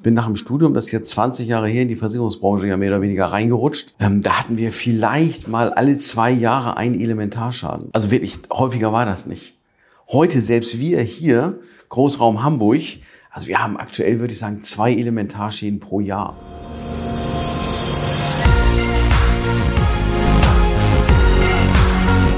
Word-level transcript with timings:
bin 0.00 0.14
nach 0.14 0.26
dem 0.26 0.36
Studium, 0.36 0.74
das 0.74 0.86
ist 0.86 0.92
jetzt 0.92 1.10
20 1.10 1.48
Jahre 1.48 1.68
her, 1.68 1.82
in 1.82 1.88
die 1.88 1.96
Versicherungsbranche 1.96 2.66
ja 2.66 2.76
mehr 2.76 2.90
oder 2.90 3.02
weniger 3.02 3.26
reingerutscht. 3.26 3.94
Ähm, 4.00 4.22
da 4.22 4.38
hatten 4.38 4.56
wir 4.56 4.72
vielleicht 4.72 5.48
mal 5.48 5.72
alle 5.72 5.96
zwei 5.96 6.30
Jahre 6.30 6.76
einen 6.76 6.98
Elementarschaden. 7.00 7.90
Also 7.92 8.10
wirklich, 8.10 8.38
häufiger 8.50 8.92
war 8.92 9.06
das 9.06 9.26
nicht. 9.26 9.54
Heute, 10.08 10.40
selbst 10.40 10.78
wir 10.78 11.00
hier, 11.00 11.60
Großraum 11.88 12.42
Hamburg, 12.42 12.82
also 13.30 13.48
wir 13.48 13.62
haben 13.62 13.76
aktuell, 13.76 14.20
würde 14.20 14.32
ich 14.32 14.38
sagen, 14.38 14.62
zwei 14.62 14.92
Elementarschäden 14.92 15.80
pro 15.80 16.00
Jahr. 16.00 16.36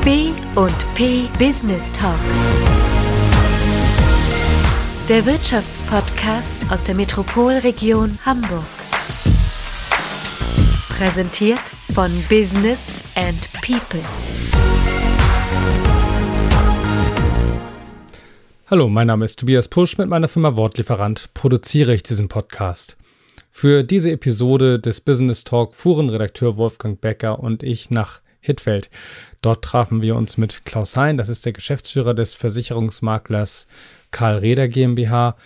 B 0.05 0.33
und 0.55 0.95
P 0.95 1.25
Business 1.39 1.91
Talk. 1.91 2.15
Der 5.07 5.27
Wirtschaftspodcast 5.27 6.71
aus 6.71 6.83
der 6.83 6.97
Metropolregion 6.97 8.19
Hamburg. 8.25 8.65
Präsentiert 10.89 11.61
von 11.93 12.11
Business 12.31 13.01
and 13.15 13.39
People. 13.61 14.01
Hallo, 18.71 18.89
mein 18.89 19.09
Name 19.09 19.27
ist 19.27 19.39
Tobias 19.41 19.69
Pusch. 19.69 19.99
Mit 19.99 20.09
meiner 20.09 20.27
Firma 20.27 20.57
Wortlieferant 20.57 21.35
produziere 21.35 21.93
ich 21.93 22.03
diesen 22.03 22.29
Podcast. 22.29 22.97
Für 23.51 23.85
diese 23.85 24.11
Episode 24.11 24.81
des 24.81 25.03
Business 25.03 25.45
Talk 25.45 25.75
fuhren 25.75 26.09
Redakteur 26.09 26.57
Wolfgang 26.57 26.99
Becker 26.99 27.41
und 27.41 27.63
ich 27.63 27.91
nach 27.91 28.23
Hittfeld. 28.41 28.91
Dort 29.43 29.65
trafen 29.65 30.03
wir 30.03 30.17
uns 30.17 30.37
mit 30.37 30.65
Klaus 30.65 30.97
Hein, 30.97 31.17
das 31.17 31.29
ist 31.29 31.45
der 31.47 31.53
Geschäftsführer 31.53 32.15
des 32.15 32.35
Versicherungsmaklers 32.35 33.67
Karl 34.15 34.39
Reder 34.39 34.69
GmbH. 34.69 35.37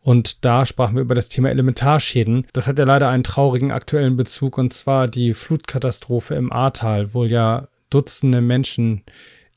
Und 0.00 0.44
da 0.44 0.66
sprachen 0.66 0.94
wir 0.94 1.02
über 1.02 1.14
das 1.14 1.30
Thema 1.30 1.48
Elementarschäden. 1.48 2.46
Das 2.52 2.66
hat 2.66 2.78
ja 2.78 2.84
leider 2.84 3.08
einen 3.08 3.24
traurigen 3.24 3.72
aktuellen 3.72 4.16
Bezug, 4.16 4.58
und 4.58 4.74
zwar 4.74 5.08
die 5.08 5.32
Flutkatastrophe 5.32 6.34
im 6.34 6.52
Ahrtal, 6.52 7.14
wo 7.14 7.24
ja 7.24 7.68
Dutzende 7.88 8.40
Menschen 8.40 9.04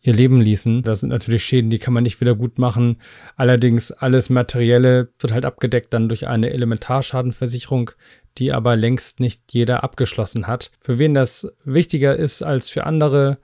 ihr 0.02 0.14
Leben 0.14 0.40
ließen. 0.40 0.84
Das 0.84 1.02
sind 1.02 1.10
natürlich 1.10 1.44
Schäden, 1.44 1.70
die 1.70 1.80
kann 1.80 1.94
man 1.94 2.04
nicht 2.04 2.22
wieder 2.22 2.36
gut 2.36 2.58
machen. 2.58 2.98
Allerdings 3.36 3.92
alles 3.92 4.30
Materielle 4.30 5.10
wird 5.20 5.34
halt 5.34 5.46
abgedeckt 5.46 5.94
dann 5.94 6.08
durch 6.08 6.28
eine 6.28 6.52
Elementarschadenversicherung, 6.52 7.92
die 8.38 8.54
aber 8.54 8.76
längst 8.76 9.20
nicht 9.20 9.52
jeder 9.52 9.84
abgeschlossen 9.84 10.48
hat. 10.48 10.72
Für 10.80 11.00
wen 11.00 11.14
das 11.14 11.52
wichtiger 11.66 12.16
ist 12.16 12.44
als 12.44 12.70
für 12.70 12.86
andere, 12.86 13.40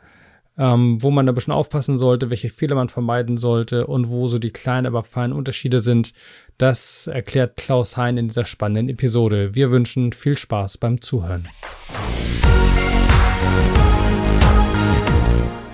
ähm, 0.57 1.01
wo 1.01 1.11
man 1.11 1.25
da 1.25 1.31
ein 1.31 1.35
bisschen 1.35 1.53
aufpassen 1.53 1.97
sollte, 1.97 2.29
welche 2.29 2.49
Fehler 2.49 2.75
man 2.75 2.89
vermeiden 2.89 3.37
sollte 3.37 3.87
und 3.87 4.09
wo 4.09 4.27
so 4.27 4.39
die 4.39 4.51
kleinen, 4.51 4.85
aber 4.87 5.03
feinen 5.03 5.33
Unterschiede 5.33 5.79
sind, 5.79 6.13
das 6.57 7.07
erklärt 7.07 7.57
Klaus 7.57 7.97
Hein 7.97 8.17
in 8.17 8.27
dieser 8.27 8.45
spannenden 8.45 8.89
Episode. 8.89 9.53
Wir 9.55 9.71
wünschen 9.71 10.13
viel 10.13 10.37
Spaß 10.37 10.77
beim 10.77 11.01
Zuhören. 11.01 11.47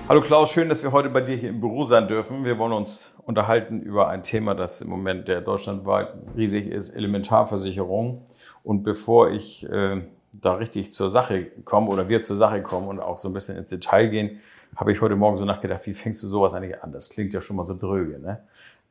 Hallo 0.08 0.20
Klaus, 0.20 0.50
schön, 0.50 0.68
dass 0.68 0.82
wir 0.82 0.92
heute 0.92 1.08
bei 1.08 1.22
dir 1.22 1.36
hier 1.36 1.48
im 1.48 1.60
Büro 1.60 1.84
sein 1.84 2.06
dürfen. 2.06 2.44
Wir 2.44 2.58
wollen 2.58 2.72
uns 2.72 3.12
unterhalten 3.24 3.80
über 3.80 4.08
ein 4.08 4.22
Thema, 4.22 4.54
das 4.54 4.82
im 4.82 4.90
Moment 4.90 5.28
der 5.28 5.40
deutschlandweit 5.40 6.08
riesig 6.36 6.66
ist, 6.66 6.90
Elementarversicherung. 6.90 8.26
Und 8.62 8.82
bevor 8.82 9.30
ich 9.30 9.64
äh, 9.70 10.02
da 10.38 10.54
richtig 10.54 10.92
zur 10.92 11.08
Sache 11.08 11.46
komme 11.64 11.88
oder 11.88 12.08
wir 12.08 12.20
zur 12.20 12.36
Sache 12.36 12.62
kommen 12.62 12.88
und 12.88 13.00
auch 13.00 13.16
so 13.16 13.28
ein 13.28 13.32
bisschen 13.32 13.56
ins 13.56 13.70
Detail 13.70 14.08
gehen, 14.08 14.40
habe 14.76 14.92
ich 14.92 15.00
heute 15.00 15.16
Morgen 15.16 15.36
so 15.36 15.44
nachgedacht, 15.44 15.86
wie 15.86 15.94
fängst 15.94 16.22
du 16.22 16.26
sowas 16.26 16.54
eigentlich 16.54 16.82
an? 16.82 16.92
Das 16.92 17.10
klingt 17.10 17.34
ja 17.34 17.40
schon 17.40 17.56
mal 17.56 17.64
so 17.64 17.76
dröge. 17.76 18.18
Ne? 18.18 18.42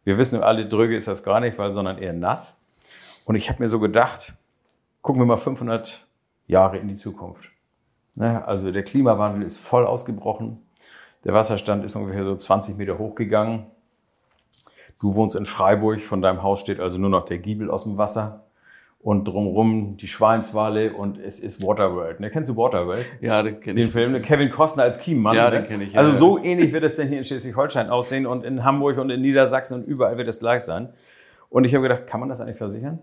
Wir 0.04 0.18
wissen 0.18 0.42
alle, 0.42 0.68
dröge 0.68 0.96
ist 0.96 1.08
das 1.08 1.24
gar 1.24 1.40
nicht, 1.40 1.58
weil, 1.58 1.72
sondern 1.72 1.98
eher 1.98 2.14
nass. 2.14 2.62
Und 3.26 3.36
ich 3.36 3.50
habe 3.50 3.62
mir 3.62 3.70
so 3.70 3.80
gedacht, 3.80 4.34
gucken 5.02 5.22
wir 5.22 5.26
mal 5.26 5.38
500 5.38 6.06
Jahre 6.48 6.78
in 6.78 6.88
die 6.88 6.96
Zukunft. 6.96 7.44
Ne? 8.16 8.46
Also 8.46 8.72
der 8.72 8.84
Klimawandel 8.84 9.44
ist 9.44 9.58
voll 9.58 9.86
ausgebrochen. 9.86 10.60
Der 11.24 11.34
Wasserstand 11.34 11.84
ist 11.86 11.96
ungefähr 11.96 12.26
so 12.26 12.36
20 12.36 12.78
Meter 12.78 12.98
hochgegangen. 12.98 13.68
Du 15.00 15.16
wohnst 15.16 15.36
in 15.36 15.46
Freiburg, 15.46 16.02
von 16.02 16.22
deinem 16.22 16.44
Haus 16.44 16.60
steht 16.60 16.80
also 16.80 16.98
nur 16.98 17.10
noch 17.10 17.26
der 17.26 17.40
Giebel 17.40 17.72
aus 17.72 17.84
dem 17.84 17.98
Wasser 17.98 18.44
und 19.04 19.28
drumrum 19.28 19.98
die 19.98 20.08
Schweinswale 20.08 20.94
und 20.94 21.18
es 21.18 21.40
ist 21.40 21.62
Waterworld. 21.62 22.20
Ne? 22.20 22.30
Kennst 22.30 22.52
du 22.52 22.58
Waterworld? 22.58 23.06
Ja, 23.20 23.42
den 23.42 23.60
kenne 23.60 23.80
ich. 23.80 23.88
Den 23.88 23.92
Film, 23.92 24.12
ne? 24.12 24.22
Kevin 24.22 24.52
Costner 24.52 24.84
als 24.84 25.00
Kiemann. 25.00 25.36
Ja, 25.36 25.50
ne? 25.50 25.58
den 25.58 25.66
kenne 25.66 25.84
ich. 25.86 25.94
Ja, 25.94 26.02
also 26.02 26.12
ja. 26.12 26.18
so 26.18 26.38
ähnlich 26.38 26.72
wird 26.72 26.84
es 26.84 26.98
denn 26.98 27.08
hier 27.08 27.18
in 27.18 27.24
Schleswig-Holstein 27.24 27.90
aussehen 27.90 28.28
und 28.28 28.46
in 28.46 28.64
Hamburg 28.64 29.00
und 29.00 29.10
in 29.10 29.22
Niedersachsen 29.22 29.82
und 29.82 29.88
überall 29.88 30.18
wird 30.18 30.28
es 30.28 30.40
gleich 30.40 30.62
sein. 30.62 30.90
Und 31.50 31.66
ich 31.66 31.74
habe 31.74 31.84
gedacht, 31.84 32.06
kann 32.06 32.20
man 32.20 32.30
das 32.30 32.42
eigentlich 32.42 32.58
versichern? 32.58 33.00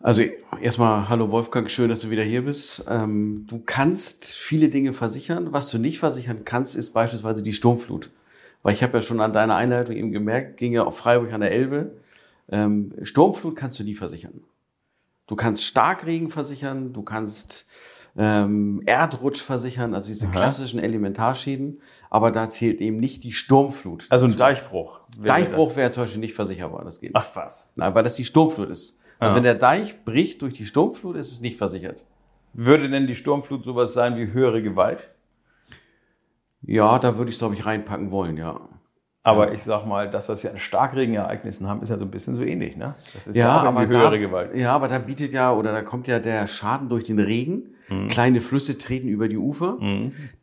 Also 0.00 0.22
erstmal, 0.62 1.08
hallo 1.08 1.30
Wolfgang, 1.32 1.68
schön, 1.68 1.88
dass 1.88 2.02
du 2.02 2.10
wieder 2.10 2.22
hier 2.22 2.44
bist. 2.44 2.84
Ähm, 2.88 3.46
du 3.48 3.60
kannst 3.66 4.26
viele 4.26 4.68
Dinge 4.68 4.92
versichern. 4.92 5.52
Was 5.52 5.70
du 5.70 5.78
nicht 5.78 5.98
versichern 5.98 6.44
kannst, 6.44 6.76
ist 6.76 6.92
beispielsweise 6.92 7.42
die 7.42 7.52
Sturmflut. 7.52 8.10
Weil 8.62 8.74
ich 8.74 8.84
habe 8.84 8.98
ja 8.98 9.00
schon 9.00 9.20
an 9.20 9.32
deiner 9.32 9.56
Einleitung 9.56 9.96
eben 9.96 10.12
gemerkt, 10.12 10.56
ging 10.56 10.72
ja 10.72 10.84
auf 10.84 10.96
Freiburg 10.96 11.32
an 11.32 11.40
der 11.40 11.50
Elbe. 11.50 11.90
Ähm, 12.48 12.92
Sturmflut 13.02 13.56
kannst 13.56 13.78
du 13.78 13.84
nie 13.84 13.94
versichern. 13.94 14.44
Du 15.26 15.34
kannst 15.36 15.64
Starkregen 15.64 16.28
versichern, 16.30 16.92
du 16.92 17.02
kannst 17.02 17.66
ähm, 18.16 18.82
Erdrutsch 18.86 19.42
versichern, 19.42 19.92
also 19.94 20.08
diese 20.08 20.26
Aha. 20.26 20.32
klassischen 20.32 20.78
Elementarschäden, 20.78 21.80
aber 22.08 22.30
da 22.30 22.48
zählt 22.48 22.80
eben 22.80 22.98
nicht 22.98 23.24
die 23.24 23.32
Sturmflut. 23.32 24.06
Also 24.08 24.26
ein 24.26 24.36
Deichbruch. 24.36 25.00
wäre 25.18 25.26
Deichbruch 25.26 25.76
wäre 25.76 25.90
zum 25.90 26.04
Beispiel 26.04 26.20
nicht 26.20 26.34
versicherbar, 26.34 26.84
das 26.84 27.00
geht 27.00 27.12
nicht. 27.12 27.16
Ach 27.16 27.34
was. 27.36 27.72
Nein, 27.74 27.94
weil 27.94 28.04
das 28.04 28.14
die 28.14 28.24
Sturmflut 28.24 28.70
ist. 28.70 29.00
Also 29.18 29.32
Ah. 29.32 29.36
wenn 29.36 29.42
der 29.44 29.54
Deich 29.56 30.04
bricht 30.04 30.42
durch 30.42 30.54
die 30.54 30.64
Sturmflut, 30.66 31.16
ist 31.16 31.32
es 31.32 31.40
nicht 31.40 31.56
versichert. 31.58 32.04
Würde 32.52 32.88
denn 32.88 33.06
die 33.06 33.16
Sturmflut 33.16 33.64
sowas 33.64 33.92
sein 33.92 34.16
wie 34.16 34.32
höhere 34.32 34.62
Gewalt? 34.62 35.10
Ja, 36.62 36.98
da 36.98 37.18
würde 37.18 37.28
ich 37.28 37.34
es, 37.36 37.40
glaube 37.40 37.54
ich, 37.54 37.66
reinpacken 37.66 38.10
wollen, 38.10 38.36
ja. 38.36 38.60
Aber 39.26 39.52
ich 39.52 39.62
sag 39.62 39.86
mal, 39.86 40.08
das, 40.10 40.28
was 40.28 40.42
wir 40.42 40.50
an 40.52 40.58
Starkregenereignissen 40.58 41.66
haben, 41.68 41.82
ist 41.82 41.88
ja 41.90 41.98
so 41.98 42.04
ein 42.04 42.10
bisschen 42.10 42.36
so 42.36 42.42
ähnlich, 42.42 42.76
ne? 42.76 42.94
Das 43.14 43.26
ist 43.26 43.36
Ja, 43.36 43.48
ja, 43.48 43.56
auch 43.60 43.64
aber 43.64 43.80
irgendwie 43.80 43.94
da, 43.98 44.00
höhere 44.02 44.18
Gewalt. 44.20 44.54
ja, 44.56 44.72
aber 44.72 44.88
da 44.88 44.98
bietet 44.98 45.32
ja, 45.32 45.52
oder 45.52 45.72
da 45.72 45.82
kommt 45.82 46.06
ja 46.06 46.18
der 46.18 46.46
Schaden 46.46 46.88
durch 46.88 47.04
den 47.04 47.18
Regen. 47.18 47.70
Mhm. 47.88 48.08
Kleine 48.08 48.40
Flüsse 48.40 48.78
treten 48.78 49.06
über 49.06 49.28
die 49.28 49.36
Ufer. 49.38 49.78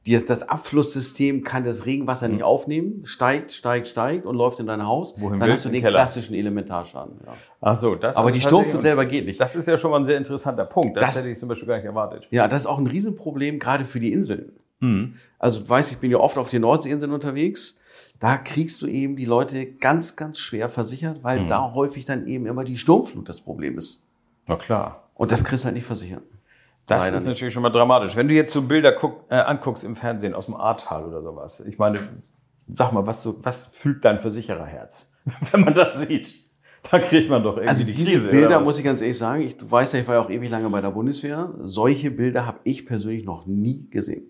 Die, 0.05 0.13
das 0.25 0.47
Abflusssystem 0.47 1.43
kann 1.43 1.65
das 1.65 1.85
Regenwasser 1.85 2.29
nicht 2.29 2.41
aufnehmen, 2.43 3.01
steigt, 3.05 3.51
steigt, 3.51 3.89
steigt 3.89 4.25
und 4.25 4.35
läuft 4.35 4.59
in 4.61 4.67
dein 4.67 4.85
Haus. 4.85 5.17
Mhm. 5.17 5.21
Wohin 5.23 5.39
Dann 5.39 5.51
hast 5.51 5.65
du 5.65 5.69
den 5.69 5.81
Keller? 5.81 5.91
klassischen 5.99 6.35
Elementarschaden. 6.35 7.15
Ja. 7.25 7.33
Ach 7.61 7.75
so, 7.75 7.95
das 7.95 8.15
Aber 8.15 8.31
die 8.31 8.39
Sturmflut 8.41 8.81
selber 8.81 9.05
geht 9.05 9.25
nicht. 9.25 9.41
Das 9.41 9.55
ist 9.57 9.67
ja 9.67 9.77
schon 9.77 9.91
mal 9.91 9.97
ein 9.97 10.05
sehr 10.05 10.17
interessanter 10.17 10.65
Punkt. 10.65 10.95
Das, 10.97 11.03
Das- 11.03 11.19
hätte 11.19 11.29
ich 11.29 11.37
zum 11.39 11.49
Beispiel 11.49 11.67
gar 11.67 11.75
nicht 11.75 11.85
erwartet. 11.85 12.27
Ja, 12.31 12.47
das 12.47 12.61
ist 12.61 12.67
auch 12.67 12.77
ein 12.79 12.87
Riesenproblem, 12.87 13.59
gerade 13.59 13.83
für 13.85 13.99
die 13.99 14.13
Inseln. 14.13 14.53
Mhm. 14.79 15.15
Also 15.37 15.59
du 15.59 15.69
weißt, 15.69 15.91
ich 15.91 15.97
bin 15.97 16.11
ja 16.11 16.17
oft 16.19 16.37
auf 16.37 16.49
den 16.49 16.61
Nordseeinseln 16.61 17.11
unterwegs. 17.11 17.77
Da 18.19 18.37
kriegst 18.37 18.81
du 18.81 18.87
eben 18.87 19.15
die 19.15 19.25
Leute 19.25 19.65
ganz, 19.65 20.15
ganz 20.15 20.39
schwer 20.39 20.69
versichert, 20.69 21.23
weil 21.23 21.41
Mhm. 21.41 21.47
da 21.47 21.73
häufig 21.73 22.05
dann 22.05 22.25
eben 22.27 22.45
immer 22.45 22.63
die 22.63 22.77
Sturmflut 22.77 23.27
das 23.27 23.41
Problem 23.41 23.77
ist. 23.77 24.05
Na 24.47 24.55
klar. 24.55 25.09
Und 25.15 25.31
das 25.31 25.43
kriegst 25.43 25.63
du 25.63 25.67
halt 25.67 25.75
nicht 25.75 25.85
versichert. 25.85 26.23
Das 26.85 27.03
Leider 27.05 27.17
ist 27.17 27.23
nicht. 27.23 27.33
natürlich 27.35 27.53
schon 27.53 27.63
mal 27.63 27.69
dramatisch. 27.69 28.15
Wenn 28.15 28.27
du 28.27 28.33
jetzt 28.33 28.51
so 28.53 28.61
Bilder 28.61 28.91
guck, 28.93 29.25
äh, 29.29 29.35
anguckst 29.35 29.83
im 29.85 29.95
Fernsehen 29.95 30.33
aus 30.33 30.45
dem 30.45 30.55
Ahrtal 30.55 31.05
oder 31.05 31.21
sowas, 31.21 31.61
ich 31.65 31.77
meine, 31.77 32.09
sag 32.67 32.91
mal, 32.91 33.05
was, 33.07 33.23
so, 33.23 33.39
was 33.43 33.67
fühlt 33.67 34.03
dein 34.03 34.19
Versichererherz, 34.19 35.15
wenn 35.51 35.61
man 35.61 35.73
das 35.73 36.01
sieht? 36.01 36.43
Da 36.91 36.99
kriegt 36.99 37.29
man 37.29 37.41
doch 37.43 37.53
irgendwie 37.55 37.69
Also 37.69 37.85
die 37.85 37.91
diese 37.91 38.11
Krise. 38.11 38.27
Bilder, 38.29 38.59
muss 38.59 38.77
ich 38.77 38.83
ganz 38.83 38.99
ehrlich 38.99 39.17
sagen, 39.17 39.43
ich, 39.43 39.55
du 39.55 39.69
weißt 39.71 39.93
ja, 39.93 40.01
ich 40.01 40.07
war 40.07 40.15
ja 40.15 40.21
auch 40.21 40.29
ewig 40.29 40.49
lange 40.49 40.69
bei 40.69 40.81
der 40.81 40.91
Bundeswehr. 40.91 41.53
Solche 41.61 42.11
Bilder 42.11 42.45
habe 42.45 42.59
ich 42.65 42.85
persönlich 42.85 43.23
noch 43.23 43.45
nie 43.45 43.87
gesehen. 43.89 44.23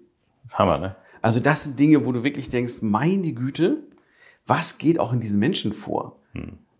Das 0.43 0.53
ist 0.53 0.59
Hammer, 0.59 0.77
ne? 0.77 0.95
Also 1.21 1.39
das 1.39 1.63
sind 1.63 1.79
Dinge, 1.79 2.05
wo 2.05 2.11
du 2.11 2.23
wirklich 2.23 2.49
denkst, 2.49 2.81
meine 2.81 3.31
Güte, 3.31 3.83
was 4.45 4.77
geht 4.77 4.99
auch 4.99 5.13
in 5.13 5.21
diesen 5.21 5.39
Menschen 5.39 5.71
vor? 5.71 6.19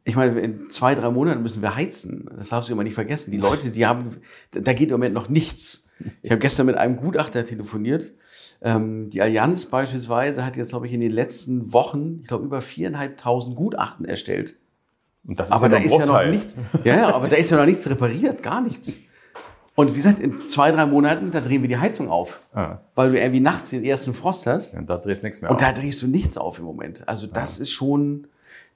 Ich 0.04 0.16
meine, 0.18 0.38
in 0.42 0.70
zwei, 0.70 0.96
drei 0.96 1.10
Monaten 1.10 1.42
müssen 1.42 1.62
wir 1.62 1.76
heizen. 1.76 2.30
Das 2.36 2.50
darfst 2.50 2.68
du 2.68 2.74
immer 2.74 2.84
nicht 2.84 2.96
vergessen. 2.96 3.32
Die 3.32 3.38
Leute, 3.38 3.72
die 3.72 3.86
haben, 3.86 4.18
da 4.52 4.74
geht 4.74 4.90
im 4.90 4.96
Moment 4.96 5.16
noch 5.16 5.30
nichts. 5.30 5.88
Ich 6.22 6.32
habe 6.32 6.40
gestern 6.40 6.66
mit 6.66 6.76
einem 6.76 6.98
Gutachter 6.98 7.46
telefoniert. 7.46 8.12
Ähm, 8.62 9.10
die 9.10 9.22
Allianz 9.22 9.68
beispielsweise 9.68 10.46
hat 10.46 10.58
jetzt, 10.58 10.70
glaube 10.70 10.88
ich, 10.88 10.94
in 10.94 11.00
den 11.02 11.12
letzten 11.12 11.72
Wochen, 11.72 12.20
ich 12.22 12.28
glaube, 12.28 12.46
über 12.46 12.60
viereinhalbtausend 12.60 13.56
Gutachten 13.56 14.06
erstellt. 14.06 14.58
Und 15.26 15.40
das 15.40 15.50
ist 15.50 15.54
Aber 15.54 15.70
da 15.70 15.80
nur 15.80 15.80
ein 15.80 15.86
ist 15.86 15.98
ja 15.98 16.06
noch 16.06 16.26
nichts, 16.26 16.56
ja, 16.84 16.96
ja, 16.96 17.16
aber 17.16 17.28
da 17.28 17.36
ist 17.38 17.50
ja 17.50 17.58
noch 17.58 17.66
nichts 17.66 17.90
repariert, 17.90 18.44
gar 18.44 18.62
nichts. 18.62 19.00
Und 19.76 19.92
wie 19.92 19.96
gesagt, 19.96 20.20
in 20.20 20.46
zwei, 20.48 20.72
drei 20.72 20.86
Monaten, 20.86 21.32
da 21.32 21.42
drehen 21.42 21.62
wir 21.64 21.70
die 21.70 21.78
Heizung 21.78 22.10
auf. 22.10 22.42
Ah. 22.54 22.78
Weil 22.96 23.12
du 23.12 23.20
irgendwie 23.20 23.40
nachts 23.40 23.72
den 23.72 23.84
ersten 23.84 24.14
Frost 24.14 24.46
hast. 24.46 24.78
Und 24.78 24.90
da 24.90 24.98
drehst 24.98 25.24
du 25.24 25.26
nichts 25.26 25.42
mehr 25.42 25.50
Und 25.50 25.56
auf. 25.58 25.62
da 25.62 25.72
drehst 25.74 26.02
du 26.02 26.08
nichts 26.08 26.38
auf 26.38 26.60
im 26.60 26.66
Moment. 26.66 27.08
Also 27.08 27.26
das 27.26 27.60
ist 27.60 27.72
schon, 27.72 28.28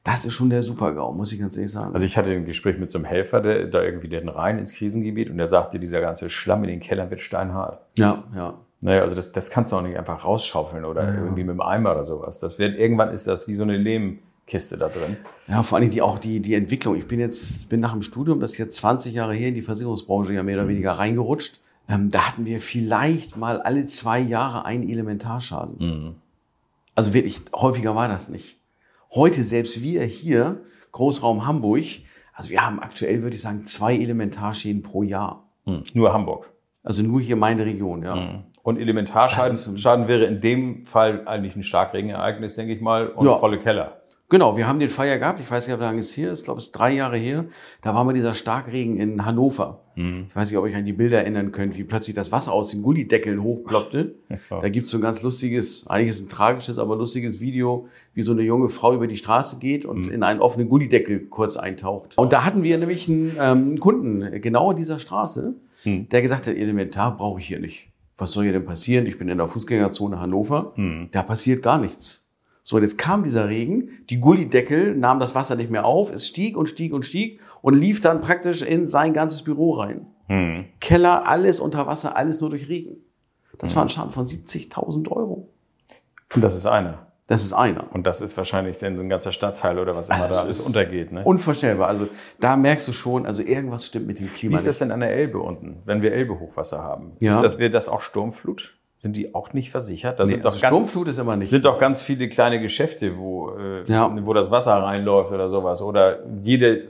das 0.03 0.25
ist 0.25 0.33
schon 0.33 0.49
der 0.49 0.63
Super-GAU, 0.63 1.11
muss 1.11 1.31
ich 1.33 1.39
ganz 1.39 1.55
ehrlich 1.55 1.71
sagen. 1.71 1.93
Also 1.93 2.05
ich 2.05 2.17
hatte 2.17 2.31
ein 2.31 2.45
Gespräch 2.45 2.79
mit 2.79 2.91
so 2.91 2.97
einem 2.97 3.05
Helfer, 3.05 3.41
der 3.41 3.65
da 3.67 3.83
irgendwie 3.83 4.09
den 4.09 4.27
Rhein 4.27 4.57
ins 4.57 4.73
Krisengebiet 4.73 5.29
und 5.29 5.37
der 5.37 5.47
sagte, 5.47 5.77
dieser 5.77 6.01
ganze 6.01 6.29
Schlamm 6.31 6.63
in 6.63 6.69
den 6.71 6.79
Kellern 6.79 7.09
wird 7.11 7.19
steinhart. 7.21 7.79
ja, 7.97 8.23
ja. 8.35 8.55
Naja, 8.79 9.01
also 9.01 9.15
das, 9.15 9.31
das 9.31 9.49
kannst 9.49 9.71
du 9.71 9.75
auch 9.75 9.81
nicht 9.81 9.97
einfach 9.97 10.23
rausschaufeln 10.23 10.85
oder 10.85 11.11
irgendwie 11.11 11.43
mit 11.43 11.55
dem 11.55 11.61
Eimer 11.61 11.93
oder 11.93 12.05
sowas. 12.05 12.39
Das 12.39 12.59
wird, 12.59 12.77
irgendwann 12.77 13.09
ist 13.09 13.25
das 13.25 13.47
wie 13.47 13.55
so 13.55 13.63
eine 13.63 13.75
Lehm, 13.75 14.19
Kiste 14.47 14.77
da 14.77 14.87
drin. 14.87 15.17
Ja, 15.47 15.61
vor 15.61 15.77
allem 15.77 15.89
die, 15.91 16.01
auch 16.01 16.17
die, 16.19 16.39
die 16.39 16.55
Entwicklung. 16.55 16.95
Ich 16.95 17.07
bin 17.07 17.19
jetzt, 17.19 17.67
bin 17.69 17.79
nach 17.81 17.91
dem 17.91 18.01
Studium, 18.01 18.39
das 18.39 18.51
ist 18.53 18.57
jetzt 18.57 18.77
20 18.77 19.13
Jahre 19.13 19.33
her, 19.33 19.49
in 19.49 19.55
die 19.55 19.61
Versicherungsbranche 19.61 20.33
ja 20.33 20.41
mehr 20.41 20.57
oder 20.57 20.67
weniger 20.69 20.93
reingerutscht. 20.93 21.59
Ähm, 21.89 22.09
da 22.09 22.27
hatten 22.29 22.45
wir 22.45 22.59
vielleicht 22.61 23.37
mal 23.37 23.61
alle 23.61 23.85
zwei 23.85 24.19
Jahre 24.19 24.65
einen 24.65 24.87
Elementarschaden. 24.89 26.15
Also 26.95 27.13
wirklich, 27.13 27.41
häufiger 27.53 27.95
war 27.95 28.07
das 28.07 28.29
nicht. 28.29 28.57
Heute, 29.13 29.43
selbst 29.43 29.81
wir 29.81 30.03
hier, 30.03 30.61
Großraum 30.91 31.45
Hamburg, 31.45 31.83
also 32.33 32.49
wir 32.49 32.65
haben 32.65 32.79
aktuell, 32.81 33.21
würde 33.21 33.35
ich 33.35 33.41
sagen, 33.41 33.65
zwei 33.65 33.95
Elementarschäden 33.95 34.81
pro 34.81 35.03
Jahr. 35.03 35.43
Hm. 35.65 35.83
Nur 35.93 36.13
Hamburg. 36.13 36.49
Also 36.83 37.03
nur 37.03 37.19
hier 37.21 37.35
meine 37.35 37.65
Region, 37.65 38.03
ja. 38.03 38.13
Und 38.63 38.75
Das 38.75 38.81
ist 38.81 38.81
Elementarschaden 38.81 39.55
so- 39.57 39.77
Schaden 39.77 40.07
wäre 40.07 40.25
in 40.25 40.39
dem 40.41 40.85
Fall 40.85 41.27
eigentlich 41.27 41.55
ein 41.55 41.63
Starkregenereignis, 41.63 42.55
denke 42.55 42.73
ich 42.73 42.81
mal, 42.81 43.07
und 43.09 43.25
Ja. 43.25 43.35
volle 43.35 43.59
Keller. 43.59 44.01
Genau, 44.29 44.57
wir 44.57 44.67
haben 44.67 44.77
den 44.79 44.89
ja 44.89 45.15
gehabt, 45.15 45.39
ich 45.39 45.49
weiß 45.49 45.67
nicht, 45.67 45.77
wie 45.77 45.81
lange 45.81 46.01
es 46.01 46.11
hier 46.11 46.33
ist, 46.33 46.39
ich 46.39 46.45
glaube, 46.45 46.57
es 46.57 46.65
ist 46.65 46.71
drei 46.73 46.91
Jahre 46.91 47.15
her. 47.15 47.45
Da 47.81 47.95
war 47.95 48.03
mal 48.03 48.13
dieser 48.13 48.33
Starkregen 48.33 48.97
in 48.97 49.25
Hannover. 49.25 49.83
Ich 50.27 50.35
weiß 50.35 50.49
nicht, 50.49 50.57
ob 50.57 50.65
ihr 50.65 50.71
euch 50.71 50.75
an 50.75 50.85
die 50.85 50.91
Bilder 50.93 51.19
erinnern 51.19 51.53
könnt, 51.53 51.77
wie 51.77 51.85
plötzlich 51.85 52.13
das 52.13 52.31
Wasser 52.31 52.51
aus 52.51 52.69
den 52.69 52.81
Gullideckeln 52.81 53.41
hochploppte. 53.41 54.15
Da 54.49 54.69
gibt's 54.69 54.89
so 54.89 54.97
ein 54.97 55.01
ganz 55.01 55.21
lustiges, 55.23 55.87
eigentlich 55.87 56.09
ist 56.09 56.17
es 56.17 56.25
ein 56.25 56.29
tragisches, 56.29 56.77
aber 56.77 56.97
lustiges 56.97 57.39
Video, 57.39 57.87
wie 58.13 58.21
so 58.21 58.33
eine 58.33 58.41
junge 58.41 58.67
Frau 58.69 58.93
über 58.93 59.07
die 59.07 59.15
Straße 59.15 59.59
geht 59.59 59.85
und 59.85 60.07
in 60.09 60.23
einen 60.23 60.41
offenen 60.41 60.67
Gullideckel 60.67 61.27
kurz 61.27 61.55
eintaucht. 61.55 62.17
Und 62.17 62.33
da 62.33 62.43
hatten 62.43 62.63
wir 62.63 62.77
nämlich 62.77 63.07
einen, 63.07 63.31
ähm, 63.39 63.39
einen 63.39 63.79
Kunden, 63.79 64.41
genau 64.41 64.71
in 64.71 64.77
dieser 64.77 64.99
Straße, 64.99 65.55
der 65.85 66.21
gesagt 66.21 66.47
hat, 66.47 66.55
Elementar 66.55 67.15
brauche 67.15 67.39
ich 67.39 67.47
hier 67.47 67.59
nicht. 67.59 67.89
Was 68.17 68.33
soll 68.33 68.43
hier 68.43 68.53
denn 68.53 68.65
passieren? 68.65 69.05
Ich 69.05 69.17
bin 69.17 69.29
in 69.29 69.37
der 69.37 69.47
Fußgängerzone 69.47 70.19
Hannover. 70.19 70.73
Da 71.11 71.23
passiert 71.23 71.63
gar 71.63 71.77
nichts. 71.79 72.26
So, 72.69 72.77
jetzt 72.79 72.97
kam 72.97 73.23
dieser 73.23 73.47
Regen, 73.47 73.91
die 74.09 74.19
Gullideckel 74.19 74.93
nahm 74.93 75.21
das 75.21 75.33
Wasser 75.33 75.55
nicht 75.55 75.71
mehr 75.71 75.85
auf, 75.85 76.11
es 76.11 76.27
stieg 76.27 76.57
und 76.57 76.67
stieg 76.67 76.91
und 76.91 77.05
stieg 77.05 77.39
und 77.61 77.75
lief 77.75 78.01
dann 78.01 78.19
praktisch 78.19 78.61
in 78.61 78.85
sein 78.85 79.13
ganzes 79.13 79.41
Büro 79.41 79.75
rein. 79.75 80.05
Keller, 80.81 81.25
alles 81.25 81.61
unter 81.61 81.87
Wasser, 81.87 82.17
alles 82.17 82.41
nur 82.41 82.49
durch 82.49 82.67
Regen. 82.67 82.97
Das 83.57 83.73
war 83.77 83.83
ein 83.83 83.89
Schaden 83.89 84.11
von 84.11 84.27
70.000 84.27 85.09
Euro. 85.09 85.47
Und 86.35 86.43
das 86.43 86.57
ist 86.57 86.65
einer. 86.65 87.07
Das 87.27 87.45
ist 87.45 87.53
einer. 87.53 87.85
Und 87.93 88.05
das 88.05 88.19
ist 88.19 88.35
wahrscheinlich 88.35 88.77
dann 88.79 88.97
so 88.97 89.03
ein 89.03 89.07
ganzer 89.07 89.31
Stadtteil 89.31 89.79
oder 89.79 89.95
was 89.95 90.09
immer 90.09 90.27
Das 90.27 90.43
da 90.43 90.49
ist, 90.49 90.67
untergeht. 90.67 91.13
Ne? 91.13 91.23
Unvorstellbar. 91.23 91.87
Also 91.87 92.09
da 92.41 92.57
merkst 92.57 92.85
du 92.85 92.91
schon, 92.91 93.25
also 93.25 93.43
irgendwas 93.43 93.85
stimmt 93.85 94.07
mit 94.07 94.19
dem 94.19 94.25
Wie 94.25 94.31
Klima 94.31 94.57
ist 94.57 94.67
das 94.67 94.79
denn 94.79 94.91
an 94.91 94.99
der 94.99 95.11
Elbe 95.11 95.39
unten, 95.39 95.83
wenn 95.85 96.01
wir 96.01 96.11
Elbe-Hochwasser 96.11 96.83
haben? 96.83 97.13
Ja. 97.21 97.35
Ist 97.35 97.43
das, 97.43 97.57
wäre 97.59 97.69
das 97.69 97.87
auch 97.87 98.01
Sturmflut? 98.01 98.76
Sind 98.99 99.15
die 99.15 99.35
auch 99.35 99.53
nicht 99.53 99.69
versichert? 99.69 100.19
Da 100.19 100.23
Nee, 100.23 100.31
sind, 100.31 100.45
doch 100.45 100.51
also 100.53 100.61
ganz, 100.61 100.71
Sturmflut 100.75 101.07
ist 101.09 101.19
immer 101.19 101.35
nicht. 101.35 101.51
sind 101.51 101.65
doch 101.65 101.77
ganz 101.77 102.01
viele 102.01 102.27
kleine 102.29 102.59
Geschäfte, 102.59 103.17
wo, 103.17 103.51
äh, 103.51 103.83
Ja. 103.87 104.11
wo 104.25 104.33
das 104.33 104.49
Wasser 104.49 104.73
reinläuft 104.73 105.31
oder 105.31 105.49
sowas. 105.49 105.81
Oder 105.83 106.19
jede 106.41 106.85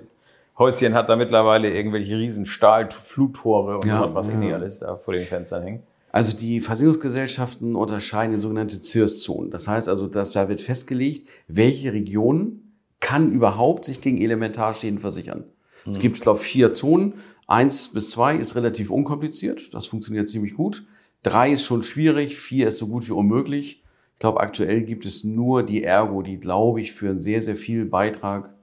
Häuschen 0.57 0.94
hat 0.94 1.09
da 1.09 1.15
mittlerweile 1.18 1.69
irgendwelche 1.69 2.18
riesen 2.18 2.45
Stahlfluttore 2.45 3.75
und 3.77 3.86
Ja, 3.86 4.13
was 4.15 4.27
ja. 4.27 4.33
alles 4.54 4.80
da 4.80 4.95
vor 4.95 5.13
den 5.13 5.25
Fenstern 5.25 5.63
hängen. 5.63 5.83
Also 6.12 6.36
die 6.36 6.62
Versicherungsgesellschaften 6.62 7.75
unterscheiden 7.75 8.33
in 8.36 8.39
sogenannte 8.39 8.81
ZIRS-Zonen. 8.81 9.51
Das 9.51 9.68
heißt 9.68 9.88
also, 9.89 10.07
dass 10.07 10.31
da 10.33 10.48
wird 10.50 10.62
festgelegt, 10.62 11.27
welche 11.48 11.92
Region 11.94 12.62
kann 13.00 13.31
überhaupt 13.33 13.86
sich 13.86 14.01
gegen 14.01 14.18
Elementarschäden 14.18 15.00
versichern. 15.00 15.44
Es 15.88 16.00
gibt, 16.00 16.19
glaube 16.19 16.39
ich, 16.39 16.45
vier 16.45 16.71
Zonen. 16.74 17.13
Eins 17.45 17.89
bis 17.89 18.09
zwei 18.09 18.36
ist 18.36 18.56
relativ 18.56 18.89
unkompliziert. 18.89 19.74
Das 19.74 19.86
funktioniert 19.86 20.27
ziemlich 20.30 20.56
gut. 20.56 20.83
Drei 21.27 21.51
ist 21.51 21.65
schon 21.65 21.83
schwierig. 21.83 22.38
Vier 22.38 22.68
ist 22.68 22.77
so 22.77 22.88
gut 22.88 23.07
wie 23.07 23.13
unmöglich. 23.13 23.83
Ich 24.13 24.19
glaube, 24.19 24.39
aktuell 24.39 24.81
gibt 24.81 25.06
es 25.06 25.24
nur 25.24 25.63
die 25.63 25.83
Ergo, 25.83 26.21
die, 26.21 26.39
glaube 26.39 26.81
ich, 26.81 26.91
für 26.91 27.09
einen 27.09 27.19
sehr, 27.19 27.41
sehr 27.41 27.56
viel 27.56 27.85
Beitrag, 27.85 28.53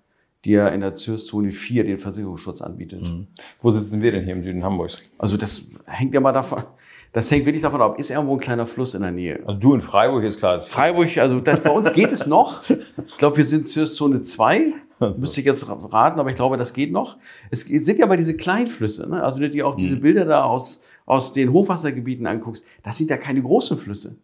die 0.45 0.53
ja 0.53 0.69
in 0.69 0.81
der 0.81 0.95
ZIRS-Zone 0.95 1.53
4 1.53 1.85
den 1.85 1.99
Versicherungsschutz 1.99 2.61
anbietet. 2.61 3.13
Wo 3.61 3.71
sitzen 3.71 4.03
wir 4.03 4.13
denn 4.13 4.25
hier 4.25 4.33
im 4.33 4.43
Süden 4.43 4.65
Hamburgs? 4.65 5.03
Also 5.19 5.37
das 5.37 5.63
hängt 5.87 6.15
ja 6.15 6.21
mal 6.21 6.33
davon, 6.33 6.65
das 7.13 7.31
hängt 7.31 7.47
wirklich 7.47 7.63
davon 7.63 7.81
ab, 7.81 7.99
ist 7.99 8.11
irgendwo 8.11 8.35
ein 8.35 8.41
kleiner 8.41 8.67
Fluss 8.67 8.95
in 8.95 9.03
der 9.03 9.13
Nähe. 9.13 9.43
Also 9.47 9.61
du 9.61 9.75
in 9.75 9.81
Freiburg 9.81 10.25
ist 10.25 10.39
klar. 10.39 10.57
Ist 10.57 10.69
Freiburg, 10.69 11.17
also 11.19 11.41
das, 11.41 11.63
bei 11.63 11.71
uns 11.71 11.93
geht 11.93 12.11
es 12.11 12.27
noch. 12.27 12.63
Ich 12.69 13.17
glaube, 13.19 13.37
wir 13.37 13.45
sind 13.45 13.69
Zone 13.69 14.23
2. 14.23 14.73
Müsste 15.19 15.41
ich 15.41 15.47
jetzt 15.47 15.69
raten, 15.69 16.19
aber 16.19 16.31
ich 16.31 16.37
glaube, 16.37 16.57
das 16.57 16.73
geht 16.73 16.93
noch. 16.93 17.17
Es 17.51 17.63
sind 17.63 17.99
ja 17.99 18.07
aber 18.07 18.17
diese 18.17 18.37
Kleinflüsse. 18.37 19.09
Ne? 19.09 19.23
Also 19.23 19.39
dir 19.47 19.67
auch 19.67 19.77
diese 19.77 19.97
Bilder 19.97 20.25
da 20.25 20.45
aus, 20.45 20.83
aus 21.07 21.33
den 21.33 21.53
Hochwassergebieten 21.53 22.27
anguckst, 22.27 22.65
das 22.83 22.97
sind 22.97 23.11
ja 23.11 23.17
keine 23.17 23.43
großen 23.43 23.77
Flüsse. 23.77 24.17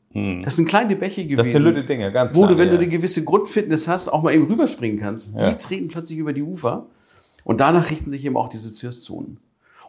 Das 0.42 0.56
sind 0.56 0.66
kleine 0.66 0.96
Bäche 0.96 1.24
gewesen. 1.24 1.36
das 1.36 1.52
sind 1.52 1.62
lütte 1.62 1.84
Dinge, 1.84 2.10
ganz 2.10 2.34
wo 2.34 2.46
du, 2.46 2.56
wenn 2.56 2.68
du 2.68 2.74
ja. 2.74 2.80
eine 2.80 2.88
gewisse 2.88 3.22
Grundfitness 3.22 3.86
hast, 3.86 4.08
auch 4.08 4.22
mal 4.22 4.34
eben 4.34 4.46
rüberspringen 4.46 4.98
kannst. 4.98 5.34
Ja. 5.34 5.50
Die 5.50 5.56
treten 5.56 5.88
plötzlich 5.88 6.18
über 6.18 6.32
die 6.32 6.42
Ufer. 6.42 6.86
Und 7.44 7.60
danach 7.60 7.90
richten 7.90 8.10
sich 8.10 8.24
eben 8.24 8.36
auch 8.36 8.48
diese 8.48 8.72
ZIRS-Zonen. 8.72 9.38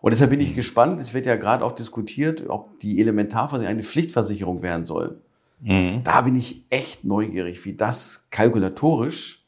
Und 0.02 0.12
deshalb 0.12 0.32
bin 0.32 0.40
ich 0.40 0.56
gespannt, 0.56 1.00
es 1.00 1.14
wird 1.14 1.26
ja 1.26 1.36
gerade 1.36 1.64
auch 1.64 1.74
diskutiert, 1.74 2.50
ob 2.50 2.80
die 2.80 3.00
Elementarversicherung 3.00 3.72
eine 3.72 3.84
Pflichtversicherung 3.84 4.62
werden 4.62 4.84
soll. 4.84 5.20
Mhm. 5.62 6.02
Da 6.04 6.22
bin 6.22 6.36
ich 6.36 6.64
echt 6.70 7.04
neugierig, 7.04 7.64
wie 7.66 7.74
das 7.74 8.28
kalkulatorisch 8.32 9.41